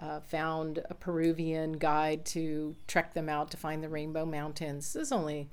uh, 0.00 0.20
found 0.20 0.84
a 0.90 0.94
Peruvian 0.94 1.72
guide 1.72 2.24
to 2.26 2.76
trek 2.86 3.14
them 3.14 3.28
out 3.28 3.50
to 3.52 3.56
find 3.56 3.82
the 3.82 3.88
Rainbow 3.88 4.26
Mountains. 4.26 4.92
This 4.92 5.06
is 5.06 5.12
only, 5.12 5.48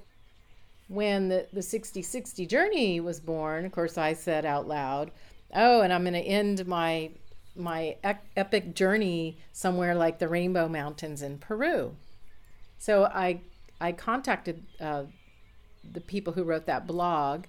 when 0.88 1.28
the, 1.28 1.46
the 1.52 1.62
60 1.62 2.02
60 2.02 2.46
journey 2.46 3.00
was 3.00 3.20
born, 3.20 3.64
of 3.64 3.72
course, 3.72 3.96
I 3.98 4.12
said 4.12 4.44
out 4.44 4.68
loud, 4.68 5.10
Oh, 5.54 5.82
and 5.82 5.92
I'm 5.92 6.02
going 6.02 6.14
to 6.14 6.20
end 6.20 6.66
my 6.66 7.10
my 7.56 7.96
epic 8.36 8.74
journey 8.74 9.38
somewhere 9.52 9.94
like 9.94 10.18
the 10.18 10.28
Rainbow 10.28 10.68
Mountains 10.68 11.22
in 11.22 11.38
Peru. 11.38 11.94
So 12.78 13.04
I 13.04 13.40
I 13.80 13.92
contacted 13.92 14.64
uh, 14.80 15.04
the 15.92 16.00
people 16.00 16.32
who 16.32 16.42
wrote 16.42 16.66
that 16.66 16.86
blog, 16.86 17.44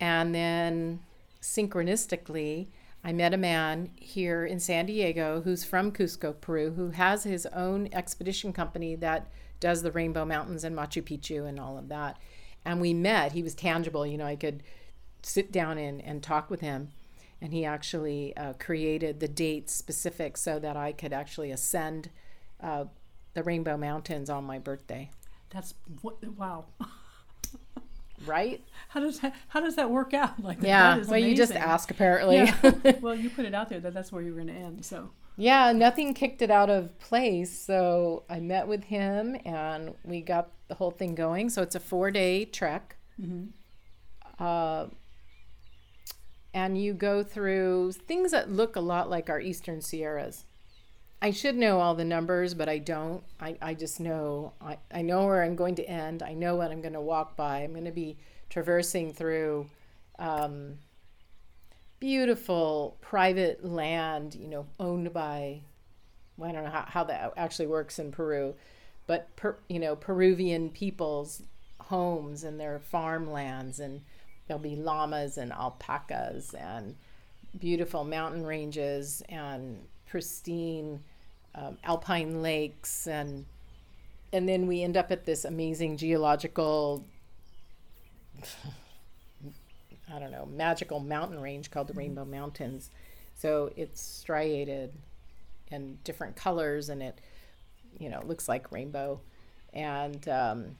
and 0.00 0.34
then 0.34 1.00
synchronistically, 1.42 2.68
I 3.02 3.12
met 3.12 3.34
a 3.34 3.38
man 3.38 3.90
here 3.96 4.46
in 4.46 4.60
San 4.60 4.86
Diego 4.86 5.42
who's 5.42 5.64
from 5.64 5.92
Cusco, 5.92 6.40
Peru, 6.40 6.72
who 6.72 6.90
has 6.90 7.24
his 7.24 7.46
own 7.46 7.88
expedition 7.92 8.52
company 8.52 8.94
that 8.96 9.28
does 9.60 9.82
the 9.82 9.92
Rainbow 9.92 10.24
Mountains 10.24 10.64
and 10.64 10.76
Machu 10.76 11.02
Picchu 11.02 11.46
and 11.46 11.60
all 11.60 11.76
of 11.76 11.88
that. 11.88 12.18
And 12.64 12.80
we 12.80 12.94
met. 12.94 13.32
He 13.32 13.42
was 13.42 13.54
tangible. 13.54 14.06
You 14.06 14.18
know, 14.18 14.26
I 14.26 14.36
could 14.36 14.62
sit 15.22 15.52
down 15.52 15.78
and, 15.78 16.02
and 16.02 16.22
talk 16.22 16.50
with 16.50 16.60
him 16.60 16.92
and 17.44 17.52
he 17.52 17.64
actually 17.64 18.34
uh, 18.38 18.54
created 18.54 19.20
the 19.20 19.28
date 19.28 19.68
specific 19.68 20.38
so 20.38 20.58
that 20.58 20.78
I 20.78 20.92
could 20.92 21.12
actually 21.12 21.50
ascend 21.50 22.08
uh, 22.62 22.86
the 23.34 23.42
Rainbow 23.42 23.76
Mountains 23.76 24.30
on 24.30 24.44
my 24.44 24.58
birthday. 24.58 25.10
That's 25.50 25.74
what, 26.00 26.24
wow. 26.38 26.64
right? 28.26 28.64
How 28.88 29.00
does 29.00 29.20
that 29.20 29.34
how 29.48 29.60
does 29.60 29.76
that 29.76 29.90
work 29.90 30.14
out? 30.14 30.38
Like 30.42 30.62
yeah, 30.62 30.96
well, 30.96 31.08
amazing. 31.08 31.28
you 31.28 31.36
just 31.36 31.52
ask 31.52 31.90
apparently. 31.90 32.36
Yeah. 32.36 32.72
well, 33.02 33.14
you 33.14 33.28
put 33.28 33.44
it 33.44 33.54
out 33.54 33.68
there 33.68 33.80
that 33.80 33.92
that's 33.92 34.10
where 34.10 34.22
you 34.22 34.30
were 34.30 34.42
going 34.42 34.54
to 34.54 34.54
end. 34.54 34.84
So 34.84 35.10
yeah, 35.36 35.72
nothing 35.72 36.14
kicked 36.14 36.42
it 36.42 36.50
out 36.50 36.70
of 36.70 36.98
place. 36.98 37.58
So 37.58 38.24
I 38.28 38.40
met 38.40 38.68
with 38.68 38.84
him 38.84 39.36
and 39.44 39.94
we 40.04 40.20
got 40.20 40.50
the 40.68 40.74
whole 40.74 40.92
thing 40.92 41.14
going. 41.14 41.50
So 41.50 41.62
it's 41.62 41.74
a 41.74 41.80
four 41.80 42.10
day 42.10 42.44
trek. 42.44 42.96
Mm-hmm. 43.20 44.44
Uh, 44.44 44.86
and 46.52 46.80
you 46.80 46.94
go 46.94 47.24
through 47.24 47.92
things 47.92 48.30
that 48.30 48.50
look 48.50 48.76
a 48.76 48.80
lot 48.80 49.10
like 49.10 49.28
our 49.28 49.40
Eastern 49.40 49.80
Sierras. 49.80 50.44
I 51.20 51.30
should 51.30 51.56
know 51.56 51.80
all 51.80 51.94
the 51.94 52.04
numbers, 52.04 52.54
but 52.54 52.68
I 52.68 52.78
don't. 52.78 53.24
I, 53.40 53.56
I 53.60 53.74
just 53.74 53.98
know 53.98 54.52
I, 54.60 54.78
I 54.92 55.02
know 55.02 55.24
where 55.24 55.42
I'm 55.42 55.56
going 55.56 55.74
to 55.76 55.88
end. 55.88 56.22
I 56.22 56.34
know 56.34 56.54
what 56.54 56.70
I'm 56.70 56.80
going 56.80 56.92
to 56.94 57.00
walk 57.00 57.34
by. 57.34 57.60
I'm 57.60 57.72
going 57.72 57.86
to 57.86 57.90
be 57.90 58.18
traversing 58.50 59.12
through 59.12 59.66
um, 60.18 60.78
beautiful 62.04 62.98
private 63.00 63.64
land, 63.64 64.34
you 64.34 64.46
know, 64.46 64.66
owned 64.78 65.10
by, 65.14 65.58
well, 66.36 66.50
I 66.50 66.52
don't 66.52 66.64
know 66.64 66.70
how, 66.70 66.84
how 66.86 67.04
that 67.04 67.32
actually 67.34 67.66
works 67.66 67.98
in 67.98 68.12
Peru, 68.12 68.54
but, 69.06 69.34
per, 69.36 69.56
you 69.70 69.78
know, 69.78 69.96
Peruvian 69.96 70.68
people's 70.68 71.40
homes 71.80 72.44
and 72.44 72.60
their 72.60 72.78
farmlands 72.78 73.80
and 73.80 74.02
there'll 74.46 74.62
be 74.62 74.76
llamas 74.76 75.38
and 75.38 75.50
alpacas 75.50 76.52
and 76.52 76.94
beautiful 77.58 78.04
mountain 78.04 78.44
ranges 78.44 79.22
and 79.30 79.78
pristine 80.06 81.02
um, 81.54 81.78
alpine 81.84 82.42
lakes 82.42 83.06
and 83.06 83.46
and 84.32 84.46
then 84.48 84.66
we 84.66 84.82
end 84.82 84.96
up 84.96 85.10
at 85.10 85.24
this 85.24 85.44
amazing 85.44 85.96
geological 85.96 87.02
I 90.12 90.18
don't 90.18 90.30
know 90.30 90.46
magical 90.46 91.00
mountain 91.00 91.40
range 91.40 91.70
called 91.70 91.88
the. 91.88 91.94
Rainbow 91.94 92.24
Mountains. 92.24 92.90
So 93.34 93.70
it's 93.76 94.00
striated 94.00 94.92
in 95.70 95.98
different 96.04 96.36
colors 96.36 96.88
and 96.88 97.02
it 97.02 97.20
you 97.98 98.08
know 98.08 98.22
looks 98.24 98.48
like 98.48 98.70
rainbow 98.70 99.20
and 99.72 100.28
um, 100.28 100.76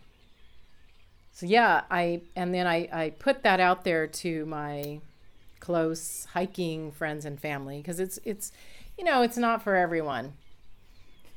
so 1.32 1.46
yeah, 1.46 1.82
I 1.90 2.22
and 2.36 2.54
then 2.54 2.66
I 2.66 2.88
I 2.92 3.10
put 3.10 3.42
that 3.42 3.58
out 3.58 3.84
there 3.84 4.06
to 4.06 4.46
my 4.46 5.00
close 5.58 6.26
hiking 6.32 6.92
friends 6.92 7.24
and 7.24 7.40
family 7.40 7.78
because 7.78 7.98
it's 7.98 8.18
it's 8.24 8.52
you 8.96 9.04
know 9.04 9.22
it's 9.22 9.36
not 9.36 9.62
for 9.62 9.74
everyone. 9.74 10.34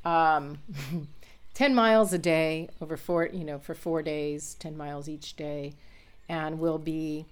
Um, 0.06 0.60
10 1.56 1.74
miles 1.74 2.14
a 2.14 2.20
day 2.20 2.70
over 2.80 2.96
four, 2.96 3.28
you 3.34 3.44
know, 3.44 3.58
for 3.58 3.74
four 3.74 4.04
days, 4.04 4.56
10 4.60 4.78
miles 4.78 5.10
each 5.10 5.36
day. 5.36 5.74
And 6.30 6.60
we'll 6.60 6.78
be 6.78 7.26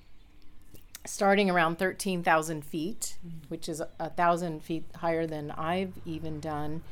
starting 1.06 1.50
around 1.50 1.78
13,000 1.78 2.64
feet, 2.64 3.18
which 3.48 3.70
is 3.70 3.82
a 4.00 4.10
thousand 4.10 4.64
feet 4.64 4.86
higher 4.96 5.26
than 5.28 5.52
I've 5.52 5.94
even 6.06 6.40
done. 6.40 6.84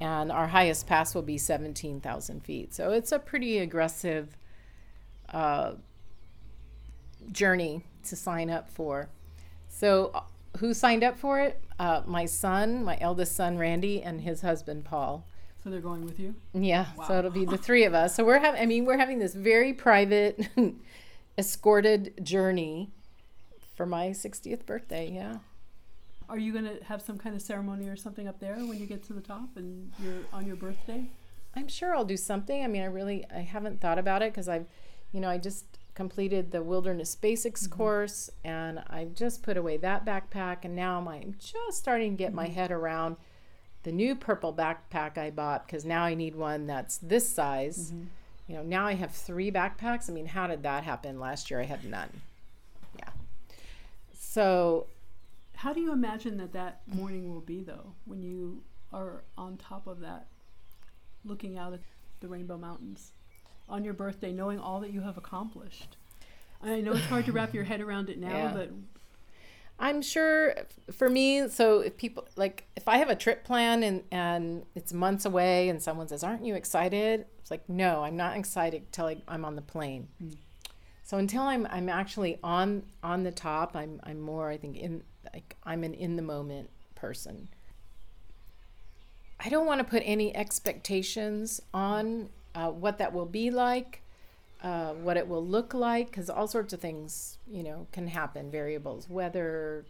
And 0.00 0.32
our 0.32 0.48
highest 0.48 0.86
pass 0.86 1.14
will 1.14 1.22
be 1.22 1.38
17,000 1.38 2.44
feet. 2.44 2.74
So 2.74 2.90
it's 2.90 3.12
a 3.12 3.18
pretty 3.18 3.58
aggressive 3.58 4.36
uh, 5.32 5.74
journey 7.30 7.84
to 8.04 8.16
sign 8.16 8.50
up 8.50 8.68
for. 8.68 9.08
So, 9.68 10.10
uh, 10.14 10.22
who 10.58 10.74
signed 10.74 11.02
up 11.02 11.16
for 11.16 11.40
it? 11.40 11.62
Uh, 11.78 12.02
my 12.04 12.26
son, 12.26 12.84
my 12.84 12.98
eldest 13.00 13.34
son, 13.34 13.56
Randy, 13.56 14.02
and 14.02 14.20
his 14.20 14.42
husband, 14.42 14.84
Paul. 14.84 15.24
So 15.62 15.70
they're 15.70 15.80
going 15.80 16.04
with 16.04 16.18
you? 16.18 16.34
Yeah, 16.52 16.86
so 17.06 17.18
it'll 17.18 17.30
be 17.30 17.44
the 17.44 17.56
three 17.56 17.84
of 17.84 17.94
us. 17.94 18.14
So 18.14 18.24
we're 18.24 18.40
having, 18.40 18.60
I 18.60 18.66
mean, 18.66 18.84
we're 18.84 18.98
having 18.98 19.20
this 19.20 19.34
very 19.34 19.72
private, 19.72 20.48
escorted 21.38 22.12
journey 22.22 22.90
for 23.82 23.86
my 23.86 24.10
60th 24.10 24.64
birthday. 24.64 25.10
Yeah. 25.12 25.38
Are 26.28 26.38
you 26.38 26.52
going 26.52 26.66
to 26.66 26.84
have 26.84 27.02
some 27.02 27.18
kind 27.18 27.34
of 27.34 27.42
ceremony 27.42 27.88
or 27.88 27.96
something 27.96 28.28
up 28.28 28.38
there 28.38 28.54
when 28.54 28.78
you 28.78 28.86
get 28.86 29.02
to 29.08 29.12
the 29.12 29.20
top 29.20 29.56
and 29.56 29.90
you're 29.98 30.20
on 30.32 30.46
your 30.46 30.54
birthday? 30.54 31.10
I'm 31.56 31.66
sure 31.66 31.92
I'll 31.92 32.04
do 32.04 32.16
something. 32.16 32.62
I 32.62 32.68
mean, 32.68 32.82
I 32.82 32.84
really, 32.84 33.24
I 33.34 33.40
haven't 33.40 33.80
thought 33.80 33.98
about 33.98 34.22
it 34.22 34.32
because 34.32 34.48
I've, 34.48 34.66
you 35.10 35.18
know, 35.18 35.28
I 35.28 35.38
just 35.38 35.64
completed 35.96 36.52
the 36.52 36.62
wilderness 36.62 37.16
basics 37.16 37.66
mm-hmm. 37.66 37.76
course 37.76 38.30
and 38.44 38.84
I've 38.86 39.14
just 39.14 39.42
put 39.42 39.56
away 39.56 39.78
that 39.78 40.06
backpack 40.06 40.58
and 40.62 40.76
now 40.76 41.04
I'm 41.04 41.34
just 41.40 41.78
starting 41.78 42.12
to 42.12 42.16
get 42.16 42.32
my 42.32 42.44
mm-hmm. 42.44 42.54
head 42.54 42.70
around 42.70 43.16
the 43.82 43.90
new 43.90 44.14
purple 44.14 44.54
backpack 44.54 45.18
I 45.18 45.30
bought 45.30 45.66
because 45.66 45.84
now 45.84 46.04
I 46.04 46.14
need 46.14 46.36
one 46.36 46.68
that's 46.68 46.98
this 46.98 47.28
size. 47.28 47.90
Mm-hmm. 47.90 48.04
You 48.46 48.54
know, 48.58 48.62
now 48.62 48.86
I 48.86 48.94
have 48.94 49.10
three 49.10 49.50
backpacks. 49.50 50.08
I 50.08 50.12
mean, 50.12 50.26
how 50.26 50.46
did 50.46 50.62
that 50.62 50.84
happen? 50.84 51.18
Last 51.18 51.50
year 51.50 51.60
I 51.60 51.64
had 51.64 51.84
none. 51.84 52.22
So 54.32 54.86
How 55.56 55.74
do 55.74 55.80
you 55.80 55.92
imagine 55.92 56.38
that 56.38 56.54
that 56.54 56.80
morning 56.86 57.30
will 57.30 57.42
be, 57.42 57.60
though, 57.62 57.92
when 58.06 58.22
you 58.22 58.62
are 58.90 59.24
on 59.36 59.58
top 59.58 59.86
of 59.86 60.00
that, 60.00 60.26
looking 61.22 61.58
out 61.58 61.74
at 61.74 61.80
the 62.20 62.28
Rainbow 62.28 62.56
Mountains 62.56 63.12
on 63.68 63.84
your 63.84 63.92
birthday, 63.92 64.32
knowing 64.32 64.58
all 64.58 64.80
that 64.80 64.90
you 64.90 65.02
have 65.02 65.18
accomplished? 65.18 65.98
I 66.62 66.80
know 66.80 66.92
it's 66.92 67.04
hard 67.04 67.26
to 67.26 67.32
wrap 67.32 67.52
your 67.52 67.64
head 67.64 67.82
around 67.82 68.08
it 68.08 68.18
now, 68.28 68.34
Yeah. 68.34 68.52
but 68.54 68.70
I'm 69.78 70.00
sure 70.00 70.54
for 70.92 71.10
me, 71.10 71.48
so 71.48 71.80
if 71.80 71.98
people 71.98 72.26
like 72.36 72.64
if 72.74 72.88
I 72.88 72.96
have 72.98 73.10
a 73.10 73.16
trip 73.16 73.44
plan 73.44 73.82
and 73.82 74.02
and 74.10 74.64
it's 74.74 74.94
months 74.94 75.26
away 75.26 75.68
and 75.68 75.82
someone 75.82 76.08
says, 76.08 76.22
"Aren't 76.24 76.44
you 76.46 76.54
excited?" 76.54 77.26
It's 77.40 77.50
like, 77.50 77.68
"No, 77.68 78.02
I'm 78.04 78.16
not 78.16 78.36
excited 78.36 78.92
till 78.92 79.06
I, 79.06 79.16
I'm 79.28 79.44
on 79.44 79.56
the 79.56 79.62
plane." 79.62 80.08
Hmm. 80.18 80.28
So 81.12 81.18
until 81.18 81.42
I'm 81.42 81.66
I'm 81.66 81.90
actually 81.90 82.38
on 82.42 82.84
on 83.02 83.22
the 83.22 83.30
top, 83.30 83.76
I'm 83.76 84.00
I'm 84.02 84.18
more 84.18 84.48
I 84.48 84.56
think 84.56 84.78
in 84.78 85.02
like 85.34 85.56
I'm 85.62 85.84
an 85.84 85.92
in 85.92 86.16
the 86.16 86.22
moment 86.22 86.70
person. 86.94 87.50
I 89.38 89.50
don't 89.50 89.66
want 89.66 89.80
to 89.80 89.84
put 89.84 90.02
any 90.06 90.34
expectations 90.34 91.60
on 91.74 92.30
uh, 92.54 92.70
what 92.70 92.96
that 92.96 93.12
will 93.12 93.26
be 93.26 93.50
like, 93.50 94.00
uh, 94.62 94.92
what 94.94 95.18
it 95.18 95.28
will 95.28 95.44
look 95.44 95.74
like, 95.74 96.06
because 96.06 96.30
all 96.30 96.46
sorts 96.46 96.72
of 96.72 96.80
things, 96.80 97.36
you 97.46 97.62
know, 97.62 97.86
can 97.92 98.06
happen, 98.06 98.50
variables, 98.50 99.06
weather. 99.06 99.84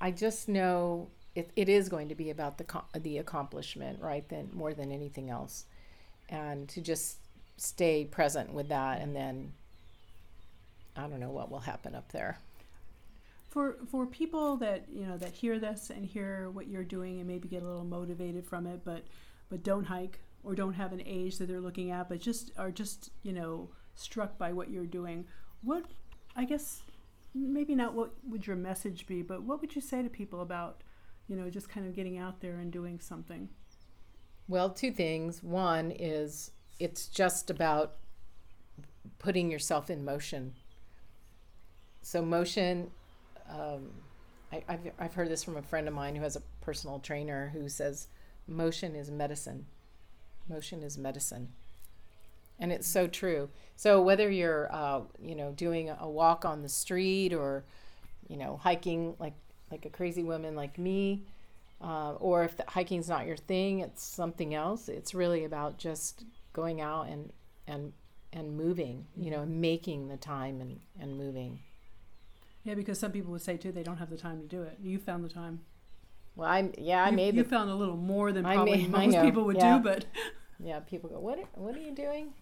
I 0.00 0.10
just 0.10 0.48
know 0.48 1.06
it, 1.36 1.52
it 1.54 1.68
is 1.68 1.88
going 1.88 2.08
to 2.08 2.16
be 2.16 2.30
about 2.30 2.58
the 2.58 2.64
the 2.98 3.18
accomplishment, 3.18 4.00
right? 4.00 4.28
Then 4.28 4.50
more 4.52 4.74
than 4.74 4.90
anything 4.90 5.30
else, 5.30 5.66
and 6.28 6.68
to 6.70 6.80
just 6.80 7.18
stay 7.58 8.04
present 8.06 8.52
with 8.52 8.70
that, 8.70 9.00
and 9.00 9.14
then 9.14 9.52
I 10.96 11.02
don't 11.06 11.20
know 11.20 11.30
what 11.30 11.50
will 11.50 11.60
happen 11.60 11.94
up 11.94 12.12
there. 12.12 12.38
for 13.48 13.78
for 13.90 14.06
people 14.06 14.56
that 14.58 14.86
you 14.92 15.06
know 15.06 15.16
that 15.18 15.32
hear 15.32 15.58
this 15.58 15.90
and 15.90 16.04
hear 16.04 16.50
what 16.50 16.68
you're 16.68 16.84
doing 16.84 17.18
and 17.18 17.26
maybe 17.26 17.48
get 17.48 17.62
a 17.62 17.66
little 17.66 17.84
motivated 17.84 18.46
from 18.46 18.66
it, 18.66 18.80
but 18.84 19.04
but 19.48 19.62
don't 19.62 19.84
hike 19.84 20.20
or 20.42 20.54
don't 20.54 20.74
have 20.74 20.92
an 20.92 21.02
age 21.04 21.38
that 21.38 21.46
they're 21.48 21.60
looking 21.60 21.90
at, 21.90 22.08
but 22.08 22.20
just 22.20 22.52
are 22.56 22.70
just 22.70 23.10
you 23.22 23.32
know 23.32 23.70
struck 23.94 24.38
by 24.38 24.52
what 24.52 24.70
you're 24.70 24.86
doing. 24.86 25.26
What 25.62 25.84
I 26.36 26.44
guess 26.44 26.82
maybe 27.34 27.74
not 27.74 27.94
what 27.94 28.12
would 28.24 28.46
your 28.46 28.56
message 28.56 29.06
be, 29.06 29.22
but 29.22 29.42
what 29.42 29.60
would 29.60 29.74
you 29.74 29.80
say 29.80 30.02
to 30.02 30.08
people 30.08 30.40
about 30.42 30.82
you 31.28 31.36
know 31.36 31.50
just 31.50 31.68
kind 31.68 31.86
of 31.86 31.94
getting 31.94 32.18
out 32.18 32.40
there 32.40 32.58
and 32.58 32.72
doing 32.72 33.00
something? 33.00 33.48
Well, 34.48 34.70
two 34.70 34.90
things. 34.92 35.42
One 35.42 35.90
is 35.92 36.50
it's 36.78 37.06
just 37.06 37.50
about 37.50 37.96
putting 39.18 39.50
yourself 39.50 39.90
in 39.90 40.04
motion. 40.04 40.54
So, 42.02 42.22
motion, 42.22 42.90
um, 43.48 43.90
I, 44.52 44.62
I've, 44.68 44.90
I've 44.98 45.14
heard 45.14 45.28
this 45.28 45.44
from 45.44 45.56
a 45.56 45.62
friend 45.62 45.86
of 45.88 45.94
mine 45.94 46.16
who 46.16 46.22
has 46.22 46.36
a 46.36 46.42
personal 46.60 46.98
trainer 46.98 47.50
who 47.52 47.68
says 47.68 48.08
motion 48.46 48.94
is 48.94 49.10
medicine. 49.10 49.66
Motion 50.48 50.82
is 50.82 50.98
medicine. 50.98 51.48
And 52.58 52.72
it's 52.72 52.86
so 52.86 53.06
true. 53.06 53.48
So, 53.76 54.02
whether 54.02 54.30
you're, 54.30 54.68
uh, 54.72 55.02
you 55.22 55.34
know, 55.34 55.52
doing 55.52 55.90
a 55.90 56.08
walk 56.08 56.44
on 56.44 56.62
the 56.62 56.68
street 56.68 57.32
or, 57.32 57.64
you 58.28 58.36
know, 58.36 58.58
hiking 58.62 59.14
like, 59.18 59.34
like 59.70 59.84
a 59.84 59.90
crazy 59.90 60.22
woman 60.22 60.56
like 60.56 60.78
me, 60.78 61.22
uh, 61.82 62.12
or 62.14 62.44
if 62.44 62.56
the 62.56 62.64
hiking's 62.68 63.08
not 63.08 63.26
your 63.26 63.36
thing, 63.36 63.80
it's 63.80 64.02
something 64.02 64.54
else. 64.54 64.88
It's 64.88 65.14
really 65.14 65.44
about 65.44 65.78
just 65.78 66.24
going 66.52 66.80
out 66.80 67.08
and 67.08 67.32
and 67.66 67.92
and 68.32 68.56
moving, 68.56 69.06
you 69.16 69.30
know, 69.30 69.46
making 69.46 70.08
the 70.08 70.16
time 70.16 70.60
and 70.60 70.80
and 71.00 71.16
moving. 71.16 71.60
Yeah, 72.64 72.74
because 72.74 72.98
some 72.98 73.12
people 73.12 73.32
would 73.32 73.42
say 73.42 73.56
too 73.56 73.72
they 73.72 73.82
don't 73.82 73.96
have 73.96 74.10
the 74.10 74.16
time 74.16 74.40
to 74.40 74.46
do 74.46 74.62
it. 74.62 74.78
You 74.82 74.98
found 74.98 75.24
the 75.24 75.28
time. 75.28 75.60
Well, 76.36 76.48
I 76.48 76.70
yeah, 76.78 77.04
I 77.04 77.10
you, 77.10 77.16
made 77.16 77.34
you 77.34 77.42
the 77.42 77.48
found 77.48 77.70
a 77.70 77.74
little 77.74 77.96
more 77.96 78.32
than 78.32 78.44
probably 78.44 78.86
made- 78.86 78.90
most 79.14 79.22
people 79.22 79.44
would 79.44 79.56
yeah. 79.56 79.78
do, 79.78 79.84
but 79.84 80.06
yeah. 80.62 80.80
People 80.80 81.10
go, 81.10 81.18
what 81.18 81.38
are, 81.38 81.48
what 81.54 81.74
are 81.74 81.80
you 81.80 81.92
doing? 81.94 82.34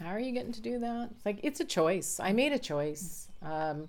How 0.00 0.10
are 0.10 0.20
you 0.20 0.32
getting 0.32 0.52
to 0.52 0.62
do 0.62 0.78
that? 0.78 1.10
It's 1.10 1.26
like 1.26 1.40
it's 1.42 1.60
a 1.60 1.64
choice. 1.64 2.20
I 2.20 2.32
made 2.32 2.52
a 2.52 2.58
choice. 2.58 3.28
Um, 3.42 3.88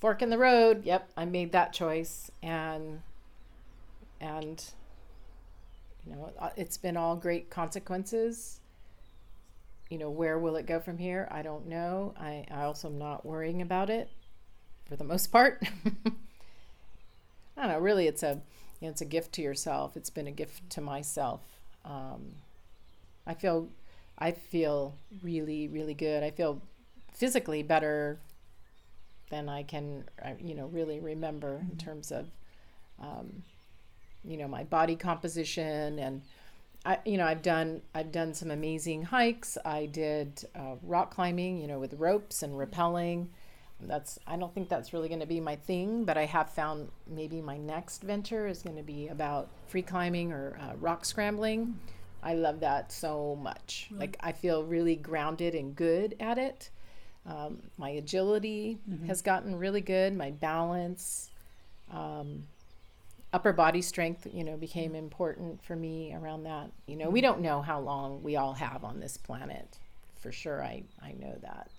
fork 0.00 0.22
in 0.22 0.30
the 0.30 0.38
road. 0.38 0.84
Yep, 0.84 1.10
I 1.16 1.24
made 1.26 1.52
that 1.52 1.72
choice, 1.72 2.30
and 2.42 3.02
and 4.20 4.64
you 6.06 6.12
know 6.12 6.32
uh, 6.38 6.50
it's 6.56 6.78
been 6.78 6.96
all 6.96 7.14
great 7.14 7.50
consequences. 7.50 8.60
You 9.90 9.98
know 9.98 10.10
where 10.10 10.38
will 10.38 10.56
it 10.56 10.66
go 10.66 10.80
from 10.80 10.96
here? 10.98 11.28
I 11.30 11.42
don't 11.42 11.66
know. 11.66 12.14
I, 12.18 12.46
I 12.50 12.62
also 12.62 12.88
am 12.88 12.98
not 12.98 13.26
worrying 13.26 13.60
about 13.60 13.90
it 13.90 14.08
for 14.90 14.96
the 14.96 15.04
most 15.04 15.28
part. 15.28 15.62
I 17.56 17.62
don't 17.62 17.68
know. 17.68 17.78
Really, 17.78 18.08
it's 18.08 18.24
a 18.24 18.42
you 18.80 18.86
know, 18.86 18.90
it's 18.90 19.00
a 19.00 19.06
gift 19.06 19.32
to 19.34 19.42
yourself. 19.42 19.96
It's 19.96 20.10
been 20.10 20.26
a 20.26 20.32
gift 20.32 20.68
to 20.70 20.80
myself. 20.80 21.42
Um, 21.84 22.32
I 23.26 23.34
feel 23.34 23.68
I 24.18 24.32
feel 24.32 24.96
really 25.22 25.68
really 25.68 25.94
good. 25.94 26.24
I 26.24 26.30
feel 26.30 26.60
physically 27.12 27.62
better 27.62 28.18
than 29.30 29.48
I 29.48 29.62
can 29.62 30.04
uh, 30.22 30.32
you 30.40 30.54
know 30.54 30.66
really 30.66 30.98
remember 30.98 31.64
in 31.70 31.76
terms 31.78 32.10
of 32.10 32.28
um, 33.00 33.44
you 34.24 34.36
know 34.36 34.48
my 34.48 34.64
body 34.64 34.96
composition 34.96 36.00
and 36.00 36.22
I 36.84 36.98
you 37.04 37.16
know 37.16 37.26
I've 37.26 37.42
done 37.42 37.82
I've 37.94 38.10
done 38.10 38.34
some 38.34 38.50
amazing 38.50 39.04
hikes. 39.04 39.56
I 39.64 39.86
did 39.86 40.44
uh, 40.56 40.76
rock 40.82 41.14
climbing 41.14 41.60
you 41.60 41.68
know 41.68 41.78
with 41.78 41.94
ropes 41.94 42.42
and 42.42 42.54
rappelling. 42.54 43.28
That's 43.86 44.18
I 44.26 44.36
don't 44.36 44.54
think 44.54 44.68
that's 44.68 44.92
really 44.92 45.08
going 45.08 45.20
to 45.20 45.26
be 45.26 45.40
my 45.40 45.56
thing, 45.56 46.04
but 46.04 46.16
I 46.18 46.26
have 46.26 46.50
found 46.50 46.90
maybe 47.06 47.40
my 47.40 47.56
next 47.56 48.02
venture 48.02 48.46
is 48.46 48.62
going 48.62 48.76
to 48.76 48.82
be 48.82 49.08
about 49.08 49.48
free 49.68 49.82
climbing 49.82 50.32
or 50.32 50.58
uh, 50.60 50.76
rock 50.76 51.04
scrambling. 51.04 51.78
I 52.22 52.34
love 52.34 52.60
that 52.60 52.92
so 52.92 53.38
much. 53.42 53.88
Like 53.92 54.16
I 54.20 54.32
feel 54.32 54.64
really 54.64 54.96
grounded 54.96 55.54
and 55.54 55.74
good 55.74 56.16
at 56.20 56.38
it. 56.38 56.70
Um, 57.26 57.62
my 57.78 57.90
agility 57.90 58.78
has 59.06 59.22
gotten 59.22 59.56
really 59.56 59.80
good. 59.80 60.16
My 60.16 60.30
balance, 60.30 61.30
um, 61.90 62.44
upper 63.32 63.52
body 63.52 63.82
strength, 63.82 64.26
you 64.32 64.44
know, 64.44 64.56
became 64.56 64.94
important 64.94 65.62
for 65.62 65.76
me 65.76 66.14
around 66.14 66.44
that. 66.44 66.70
You 66.86 66.96
know, 66.96 67.10
we 67.10 67.20
don't 67.20 67.40
know 67.40 67.62
how 67.62 67.80
long 67.80 68.22
we 68.22 68.36
all 68.36 68.54
have 68.54 68.84
on 68.84 69.00
this 69.00 69.16
planet. 69.16 69.78
For 70.20 70.32
sure, 70.32 70.62
I 70.62 70.82
I 71.02 71.12
know 71.12 71.38
that. 71.42 71.70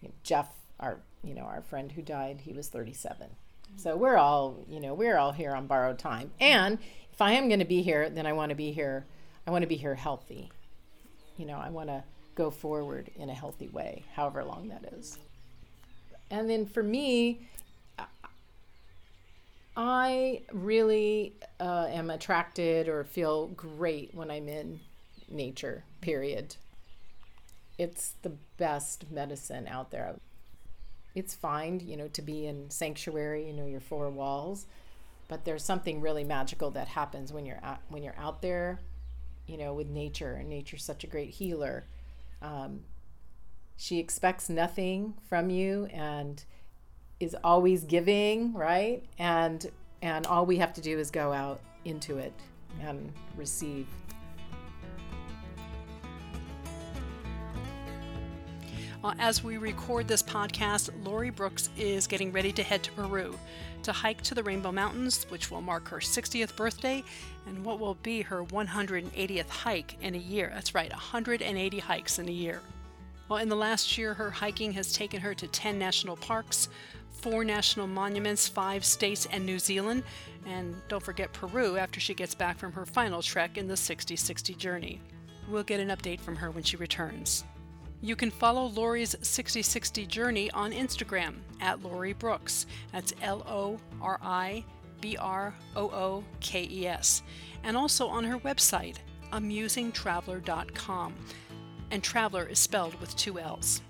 You 0.00 0.08
know, 0.08 0.14
Jeff, 0.22 0.48
our 0.84 0.98
you 1.22 1.34
know 1.34 1.42
our 1.42 1.62
friend 1.62 1.90
who 1.90 2.02
died, 2.02 2.42
he 2.42 2.52
was 2.52 2.68
37. 2.68 3.28
So 3.76 3.96
we're 3.96 4.16
all 4.16 4.64
you 4.68 4.80
know 4.80 4.94
we're 4.94 5.16
all 5.16 5.32
here 5.32 5.54
on 5.54 5.66
borrowed 5.66 5.98
time. 5.98 6.30
And 6.40 6.78
if 7.12 7.20
I 7.20 7.32
am 7.32 7.48
going 7.48 7.60
to 7.60 7.64
be 7.64 7.82
here, 7.82 8.10
then 8.10 8.26
I 8.26 8.32
want 8.32 8.50
to 8.50 8.54
be 8.54 8.72
here. 8.72 9.06
I 9.46 9.50
want 9.50 9.62
to 9.62 9.68
be 9.68 9.76
here 9.76 9.94
healthy. 9.94 10.50
You 11.36 11.46
know, 11.46 11.58
I 11.58 11.70
want 11.70 11.88
to 11.88 12.04
go 12.34 12.50
forward 12.50 13.10
in 13.16 13.30
a 13.30 13.34
healthy 13.34 13.68
way, 13.68 14.04
however 14.14 14.44
long 14.44 14.68
that 14.68 14.84
is. 14.92 15.18
And 16.30 16.48
then 16.48 16.66
for 16.66 16.82
me, 16.82 17.48
I 19.76 20.42
really 20.52 21.34
uh, 21.60 21.86
am 21.88 22.10
attracted 22.10 22.88
or 22.88 23.04
feel 23.04 23.48
great 23.48 24.14
when 24.14 24.30
I'm 24.30 24.48
in 24.48 24.80
nature, 25.28 25.84
period. 26.00 26.56
It's 27.78 28.14
the 28.22 28.32
best 28.56 29.10
medicine 29.10 29.66
out 29.66 29.90
there. 29.90 30.16
It's 31.14 31.34
fine, 31.34 31.80
you 31.80 31.96
know, 31.96 32.08
to 32.08 32.22
be 32.22 32.46
in 32.46 32.70
sanctuary, 32.70 33.46
you 33.46 33.52
know, 33.52 33.66
your 33.66 33.80
four 33.80 34.10
walls, 34.10 34.66
but 35.28 35.44
there's 35.44 35.64
something 35.64 36.00
really 36.00 36.24
magical 36.24 36.70
that 36.72 36.88
happens 36.88 37.32
when 37.32 37.46
you're 37.46 37.60
out, 37.62 37.80
when 37.88 38.02
you're 38.02 38.18
out 38.18 38.42
there, 38.42 38.80
you 39.46 39.56
know, 39.56 39.74
with 39.74 39.88
nature. 39.88 40.34
And 40.34 40.48
nature's 40.48 40.84
such 40.84 41.04
a 41.04 41.06
great 41.06 41.30
healer. 41.30 41.86
Um, 42.42 42.80
she 43.76 43.98
expects 43.98 44.48
nothing 44.48 45.14
from 45.28 45.50
you 45.50 45.86
and 45.86 46.44
is 47.20 47.36
always 47.42 47.84
giving, 47.84 48.52
right? 48.52 49.04
And 49.18 49.70
and 50.02 50.26
all 50.26 50.44
we 50.44 50.58
have 50.58 50.74
to 50.74 50.80
do 50.80 50.98
is 50.98 51.10
go 51.10 51.32
out 51.32 51.60
into 51.84 52.18
it 52.18 52.34
and 52.82 53.12
receive. 53.36 53.86
Uh, 59.04 59.12
as 59.18 59.44
we 59.44 59.58
record 59.58 60.08
this 60.08 60.22
podcast, 60.22 60.88
Lori 61.04 61.28
Brookes 61.28 61.68
is 61.76 62.06
getting 62.06 62.32
ready 62.32 62.50
to 62.52 62.62
head 62.62 62.82
to 62.84 62.92
Peru 62.92 63.38
to 63.82 63.92
hike 63.92 64.22
to 64.22 64.34
the 64.34 64.42
Rainbow 64.42 64.72
Mountains, 64.72 65.26
which 65.28 65.50
will 65.50 65.60
mark 65.60 65.88
her 65.88 65.98
60th 65.98 66.56
birthday 66.56 67.04
and 67.46 67.62
what 67.62 67.78
will 67.78 67.96
be 67.96 68.22
her 68.22 68.42
180th 68.44 69.48
hike 69.50 69.98
in 70.00 70.14
a 70.14 70.18
year. 70.18 70.50
That's 70.54 70.74
right, 70.74 70.90
180 70.90 71.78
hikes 71.80 72.18
in 72.18 72.30
a 72.30 72.32
year. 72.32 72.62
Well, 73.28 73.40
in 73.40 73.50
the 73.50 73.56
last 73.56 73.98
year, 73.98 74.14
her 74.14 74.30
hiking 74.30 74.72
has 74.72 74.90
taken 74.90 75.20
her 75.20 75.34
to 75.34 75.48
10 75.48 75.78
national 75.78 76.16
parks, 76.16 76.70
four 77.10 77.44
national 77.44 77.88
monuments, 77.88 78.48
five 78.48 78.86
states, 78.86 79.28
and 79.30 79.44
New 79.44 79.58
Zealand. 79.58 80.02
And 80.46 80.74
don't 80.88 81.02
forget 81.02 81.30
Peru 81.34 81.76
after 81.76 82.00
she 82.00 82.14
gets 82.14 82.34
back 82.34 82.56
from 82.56 82.72
her 82.72 82.86
final 82.86 83.20
trek 83.20 83.58
in 83.58 83.68
the 83.68 83.76
60 83.76 84.16
60 84.16 84.54
journey. 84.54 85.02
We'll 85.46 85.62
get 85.62 85.80
an 85.80 85.88
update 85.88 86.20
from 86.20 86.36
her 86.36 86.50
when 86.50 86.64
she 86.64 86.78
returns. 86.78 87.44
You 88.04 88.16
can 88.16 88.30
follow 88.30 88.66
Lori's 88.66 89.16
6060 89.22 90.04
journey 90.04 90.50
on 90.50 90.72
Instagram 90.72 91.36
at 91.62 91.82
Lori 91.82 92.12
Brookes. 92.12 92.66
That's 92.92 93.14
L 93.22 93.42
O 93.48 93.80
R 94.02 94.20
I 94.22 94.62
B 95.00 95.16
R 95.16 95.54
O 95.74 95.84
O 95.84 96.24
K 96.38 96.68
E 96.70 96.86
S. 96.86 97.22
And 97.62 97.78
also 97.78 98.06
on 98.06 98.24
her 98.24 98.38
website, 98.40 98.96
amusingtraveller.com. 99.32 101.14
And 101.90 102.04
traveler 102.04 102.44
is 102.44 102.58
spelled 102.58 103.00
with 103.00 103.16
two 103.16 103.38
L's. 103.38 103.80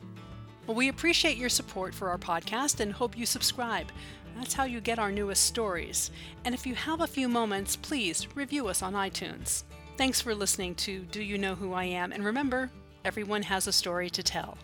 Well, 0.68 0.77
we 0.77 0.90
appreciate 0.90 1.37
your 1.37 1.48
support 1.48 1.92
for 1.92 2.09
our 2.09 2.18
podcast 2.18 2.79
and 2.79 2.92
hope 2.92 3.18
you 3.18 3.27
subscribe. 3.27 3.90
That's 4.37 4.55
how 4.55 4.62
you 4.62 4.81
get 4.81 5.00
our 5.00 5.11
newest 5.11 5.42
stories. 5.42 6.12
And 6.44 6.55
if 6.55 6.68
you 6.68 6.77
have 6.77 7.00
a 7.00 7.09
few 7.09 7.29
moments, 7.29 7.74
please 7.74 8.29
review 8.37 8.68
us 8.68 8.81
on 8.81 8.92
iTunes. 8.92 9.64
Thanks 9.98 10.20
for 10.20 10.37
listening 10.37 10.77
to 10.77 11.00
Do 11.03 11.20
You 11.20 11.37
Know 11.37 11.57
Who 11.57 11.72
I 11.72 11.87
Am? 11.87 12.12
And 12.12 12.24
remember, 12.24 12.70
Everyone 13.05 13.43
has 13.43 13.67
a 13.67 13.73
story 13.73 14.09
to 14.09 14.23
tell. 14.23 14.57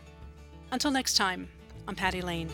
Until 0.72 0.90
next 0.90 1.14
time, 1.14 1.50
I'm 1.86 1.94
Patty 1.94 2.22
Lane. 2.22 2.48